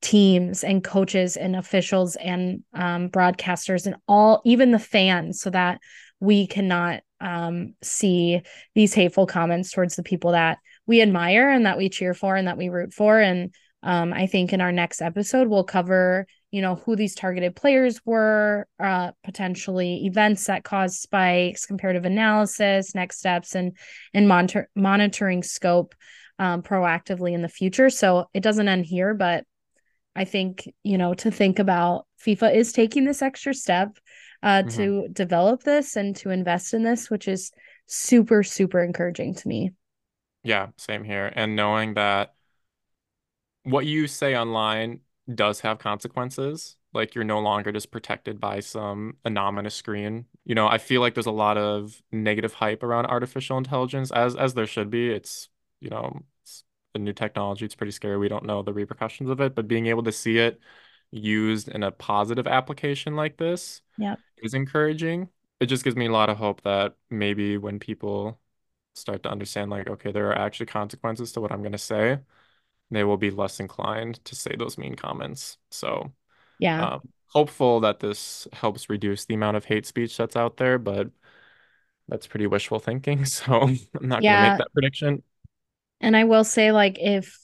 teams 0.00 0.62
and 0.62 0.84
coaches 0.84 1.36
and 1.36 1.56
officials 1.56 2.16
and 2.16 2.62
um, 2.72 3.08
broadcasters 3.08 3.86
and 3.86 3.96
all 4.06 4.40
even 4.44 4.70
the 4.70 4.78
fans 4.78 5.40
so 5.40 5.50
that 5.50 5.80
we 6.20 6.46
cannot 6.46 7.02
um, 7.20 7.74
see 7.82 8.42
these 8.74 8.94
hateful 8.94 9.26
comments 9.26 9.72
towards 9.72 9.96
the 9.96 10.02
people 10.02 10.32
that 10.32 10.58
we 10.86 11.02
admire 11.02 11.50
and 11.50 11.66
that 11.66 11.78
we 11.78 11.88
cheer 11.88 12.14
for 12.14 12.36
and 12.36 12.48
that 12.48 12.58
we 12.58 12.68
root 12.68 12.92
for. 12.92 13.18
And 13.20 13.52
um, 13.82 14.12
i 14.12 14.26
think 14.26 14.52
in 14.52 14.60
our 14.60 14.72
next 14.72 15.00
episode 15.00 15.48
we'll 15.48 15.64
cover 15.64 16.26
you 16.50 16.62
know 16.62 16.76
who 16.76 16.96
these 16.96 17.14
targeted 17.14 17.54
players 17.54 18.00
were 18.04 18.66
uh, 18.80 19.12
potentially 19.22 20.06
events 20.06 20.46
that 20.46 20.64
caused 20.64 20.96
spikes 20.96 21.66
comparative 21.66 22.04
analysis 22.04 22.94
next 22.94 23.18
steps 23.18 23.54
and 23.54 23.76
and 24.14 24.26
monitor 24.28 24.68
monitoring 24.74 25.42
scope 25.42 25.94
um, 26.40 26.62
proactively 26.62 27.32
in 27.32 27.42
the 27.42 27.48
future. 27.48 27.90
So 27.90 28.28
it 28.32 28.42
doesn't 28.42 28.68
end 28.68 28.86
here 28.86 29.14
but 29.14 29.44
i 30.16 30.24
think 30.24 30.68
you 30.82 30.98
know 30.98 31.14
to 31.14 31.30
think 31.30 31.58
about 31.58 32.06
fifa 32.24 32.54
is 32.54 32.72
taking 32.72 33.04
this 33.04 33.22
extra 33.22 33.52
step 33.52 33.98
uh, 34.42 34.62
Mhm. 34.62 34.88
to 34.88 35.08
develop 35.12 35.62
this 35.64 35.96
and 35.96 36.16
to 36.16 36.30
invest 36.30 36.74
in 36.74 36.82
this 36.82 37.10
which 37.10 37.28
is 37.28 37.52
super 37.86 38.42
super 38.42 38.82
encouraging 38.82 39.34
to 39.34 39.48
me 39.48 39.72
Yeah, 40.42 40.68
same 40.76 41.04
here. 41.04 41.32
And 41.34 41.56
knowing 41.56 41.94
that 41.94 42.34
what 43.64 43.86
you 43.86 44.06
say 44.06 44.36
online 44.36 45.00
does 45.34 45.60
have 45.60 45.78
consequences, 45.78 46.76
like 46.92 47.14
you're 47.14 47.24
no 47.24 47.40
longer 47.40 47.70
just 47.72 47.90
protected 47.90 48.40
by 48.40 48.60
some 48.60 49.16
anonymous 49.24 49.74
screen. 49.74 50.24
You 50.44 50.54
know, 50.54 50.66
I 50.66 50.78
feel 50.78 51.00
like 51.00 51.14
there's 51.14 51.26
a 51.26 51.30
lot 51.30 51.58
of 51.58 52.00
negative 52.12 52.54
hype 52.54 52.82
around 52.82 53.06
artificial 53.06 53.58
intelligence, 53.58 54.10
as 54.10 54.34
as 54.36 54.54
there 54.54 54.66
should 54.66 54.90
be. 54.90 55.10
It's, 55.10 55.48
you 55.80 55.90
know, 55.90 56.22
it's 56.42 56.64
a 56.94 56.98
new 56.98 57.12
technology. 57.12 57.64
It's 57.66 57.74
pretty 57.74 57.92
scary. 57.92 58.16
We 58.18 58.28
don't 58.28 58.46
know 58.46 58.62
the 58.62 58.72
repercussions 58.72 59.28
of 59.30 59.40
it, 59.40 59.54
but 59.54 59.68
being 59.68 59.86
able 59.86 60.02
to 60.04 60.12
see 60.12 60.38
it 60.38 60.60
used 61.10 61.68
in 61.68 61.82
a 61.82 61.90
positive 61.90 62.46
application 62.46 63.16
like 63.16 63.36
this 63.38 63.82
Yep. 63.98 64.20
Is 64.42 64.54
encouraging. 64.54 65.28
It 65.60 65.66
just 65.66 65.84
gives 65.84 65.96
me 65.96 66.06
a 66.06 66.12
lot 66.12 66.30
of 66.30 66.36
hope 66.38 66.62
that 66.62 66.96
maybe 67.10 67.58
when 67.58 67.78
people 67.80 68.40
start 68.94 69.22
to 69.22 69.30
understand 69.30 69.70
like 69.70 69.88
okay 69.88 70.10
there 70.12 70.28
are 70.30 70.38
actually 70.38 70.66
consequences 70.66 71.32
to 71.32 71.40
what 71.40 71.52
I'm 71.52 71.60
going 71.62 71.72
to 71.72 71.78
say 71.78 72.20
they 72.90 73.04
will 73.04 73.16
be 73.18 73.30
less 73.30 73.60
inclined 73.60 74.24
to 74.24 74.34
say 74.36 74.54
those 74.58 74.78
mean 74.78 74.96
comments 74.96 75.58
so 75.70 76.12
yeah 76.58 76.94
um, 76.94 77.00
hopeful 77.28 77.80
that 77.80 78.00
this 78.00 78.48
helps 78.52 78.90
reduce 78.90 79.26
the 79.26 79.34
amount 79.34 79.56
of 79.56 79.64
hate 79.66 79.86
speech 79.86 80.16
that's 80.16 80.36
out 80.36 80.56
there 80.58 80.78
but 80.78 81.10
that's 82.08 82.26
pretty 82.26 82.46
wishful 82.46 82.78
thinking 82.78 83.24
so 83.26 83.52
I'm 83.62 83.78
not 84.00 84.26
going 84.26 84.36
to 84.36 84.40
make 84.40 84.56
that 84.56 84.72
prediction 84.72 85.22
And 86.00 86.16
I 86.16 86.24
will 86.24 86.44
say, 86.44 86.72
like, 86.72 86.98
if 87.00 87.36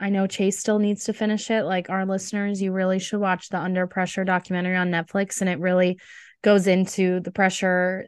I 0.00 0.10
know 0.10 0.26
Chase 0.26 0.58
still 0.58 0.78
needs 0.78 1.04
to 1.04 1.12
finish 1.12 1.50
it, 1.50 1.62
like 1.64 1.88
our 1.88 2.04
listeners, 2.04 2.60
you 2.60 2.72
really 2.72 2.98
should 2.98 3.20
watch 3.20 3.48
the 3.48 3.58
Under 3.58 3.86
Pressure 3.86 4.24
documentary 4.24 4.76
on 4.76 4.90
Netflix. 4.90 5.40
And 5.40 5.48
it 5.48 5.58
really 5.58 5.98
goes 6.44 6.68
into 6.68 7.18
the 7.20 7.32
pressure, 7.32 8.06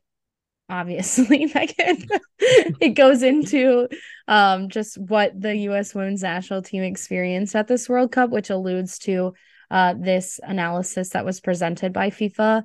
obviously, 0.68 1.46
Megan. 1.54 2.06
it 2.38 2.90
goes 2.90 3.22
into 3.24 3.88
um 4.28 4.68
just 4.68 4.98
what 4.98 5.40
the 5.40 5.56
US 5.70 5.94
women's 5.94 6.22
national 6.22 6.62
team 6.62 6.82
experienced 6.82 7.56
at 7.56 7.66
this 7.66 7.88
World 7.88 8.12
Cup, 8.12 8.30
which 8.30 8.50
alludes 8.50 8.98
to 9.00 9.34
uh 9.70 9.94
this 9.98 10.38
analysis 10.44 11.08
that 11.10 11.24
was 11.24 11.40
presented 11.40 11.92
by 11.92 12.10
FIFA. 12.10 12.62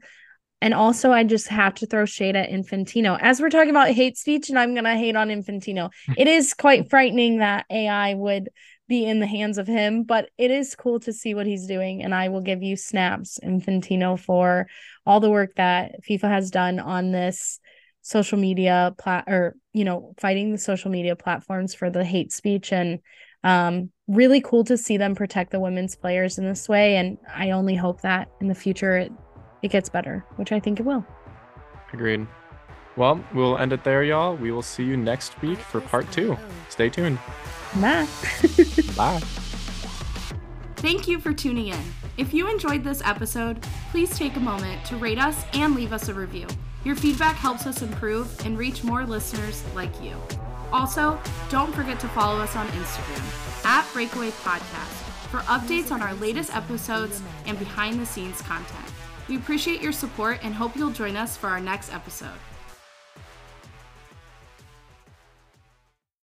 And 0.64 0.76
also, 0.76 1.12
I 1.12 1.24
just 1.24 1.48
have 1.48 1.74
to 1.76 1.88
throw 1.88 2.06
shade 2.06 2.36
at 2.36 2.52
Infantino. 2.52 3.18
As 3.20 3.42
we're 3.42 3.50
talking 3.50 3.72
about 3.72 3.90
hate 3.90 4.16
speech, 4.16 4.50
and 4.50 4.60
I'm 4.60 4.76
going 4.76 4.84
to 4.84 4.96
hate 4.96 5.16
on 5.16 5.30
Infantino, 5.30 5.90
it 6.16 6.28
is 6.28 6.54
quite 6.54 6.88
frightening 6.88 7.40
that 7.40 7.66
AI 7.72 8.14
would 8.14 8.50
be 8.92 9.06
in 9.06 9.22
the 9.22 9.26
hands 9.26 9.58
of 9.58 9.68
him, 9.68 10.04
but 10.04 10.30
it 10.38 10.52
is 10.52 10.76
cool 10.76 11.00
to 11.00 11.14
see 11.14 11.34
what 11.34 11.46
he's 11.46 11.66
doing. 11.66 12.04
And 12.04 12.14
I 12.14 12.28
will 12.28 12.42
give 12.42 12.62
you 12.62 12.76
snaps, 12.76 13.40
Infantino, 13.42 14.20
for 14.20 14.68
all 15.06 15.22
the 15.22 15.30
work 15.30 15.56
that 15.56 16.04
FIFA 16.04 16.30
has 16.30 16.52
done 16.52 16.78
on 16.78 17.14
this 17.14 17.62
social 18.02 18.38
media 18.38 18.94
plat 18.98 19.24
or 19.28 19.56
you 19.72 19.86
know 19.86 20.14
fighting 20.20 20.52
the 20.52 20.58
social 20.58 20.92
media 20.92 21.16
platforms 21.16 21.74
for 21.74 21.90
the 21.90 22.04
hate 22.04 22.34
speech. 22.34 22.74
And 22.74 23.00
um 23.46 23.92
really 24.10 24.42
cool 24.42 24.66
to 24.66 24.78
see 24.78 24.98
them 24.98 25.16
protect 25.16 25.52
the 25.52 25.60
women's 25.62 25.96
players 25.96 26.38
in 26.38 26.46
this 26.46 26.70
way 26.70 26.98
and 26.98 27.18
i 27.34 27.50
only 27.50 27.74
hope 27.74 28.02
that 28.02 28.30
in 28.40 28.48
the 28.48 28.54
future 28.54 28.98
it, 28.98 29.12
it 29.64 29.72
gets 29.72 29.90
better 29.90 30.24
which 30.36 30.52
i 30.52 30.60
think 30.60 30.80
it 30.80 30.86
will. 30.86 31.04
Agreed. 31.92 32.28
Well 32.98 33.24
we'll 33.34 33.58
end 33.58 33.74
it 33.74 33.84
there 33.84 34.04
y'all. 34.04 34.36
We 34.36 34.52
will 34.52 34.62
see 34.62 34.84
you 34.84 34.96
next 34.96 35.42
week 35.42 35.58
for 35.58 35.82
part 35.82 36.12
two. 36.12 36.38
Stay 36.70 36.90
tuned 36.90 37.18
Bye. 37.76 38.08
bye 38.98 39.22
Thank 40.78 41.08
you 41.08 41.20
for 41.20 41.32
tuning 41.32 41.68
in. 41.68 41.80
If 42.18 42.34
you 42.34 42.48
enjoyed 42.48 42.84
this 42.84 43.04
episode, 43.06 43.62
please 43.92 44.18
take 44.18 44.36
a 44.36 44.40
moment 44.40 44.84
to 44.86 44.98
rate 44.98 45.20
us 45.20 45.46
and 45.54 45.76
leave 45.76 45.94
us 45.94 46.10
a 46.10 46.14
review. 46.14 46.48
Your 46.84 46.96
feedback 46.96 47.36
helps 47.36 47.68
us 47.68 47.84
improve 47.84 48.44
and 48.46 48.58
reach 48.58 48.84
more 48.84 49.06
listeners 49.06 49.64
like 49.76 49.92
you. 50.02 50.16
Also, 50.74 51.20
don't 51.50 51.74
forget 51.74 52.00
to 52.00 52.08
follow 52.10 52.40
us 52.40 52.56
on 52.56 52.68
Instagram 52.70 53.66
at 53.66 53.88
Breakaway 53.94 54.32
Podcast 54.32 55.12
for 55.30 55.42
updates 55.42 55.92
on 55.92 56.02
our 56.02 56.16
latest 56.16 56.56
episodes 56.56 57.22
and 57.46 57.60
behind 57.60 58.00
the 58.00 58.06
scenes 58.06 58.42
content. 58.42 58.92
We 59.30 59.38
appreciate 59.38 59.82
your 59.82 59.92
support 59.92 60.40
and 60.42 60.54
hope 60.54 60.76
you'll 60.76 60.90
join 60.90 61.16
us 61.16 61.38
for 61.38 61.48
our 61.48 61.62
next 61.62 61.94
episode. 61.94 62.40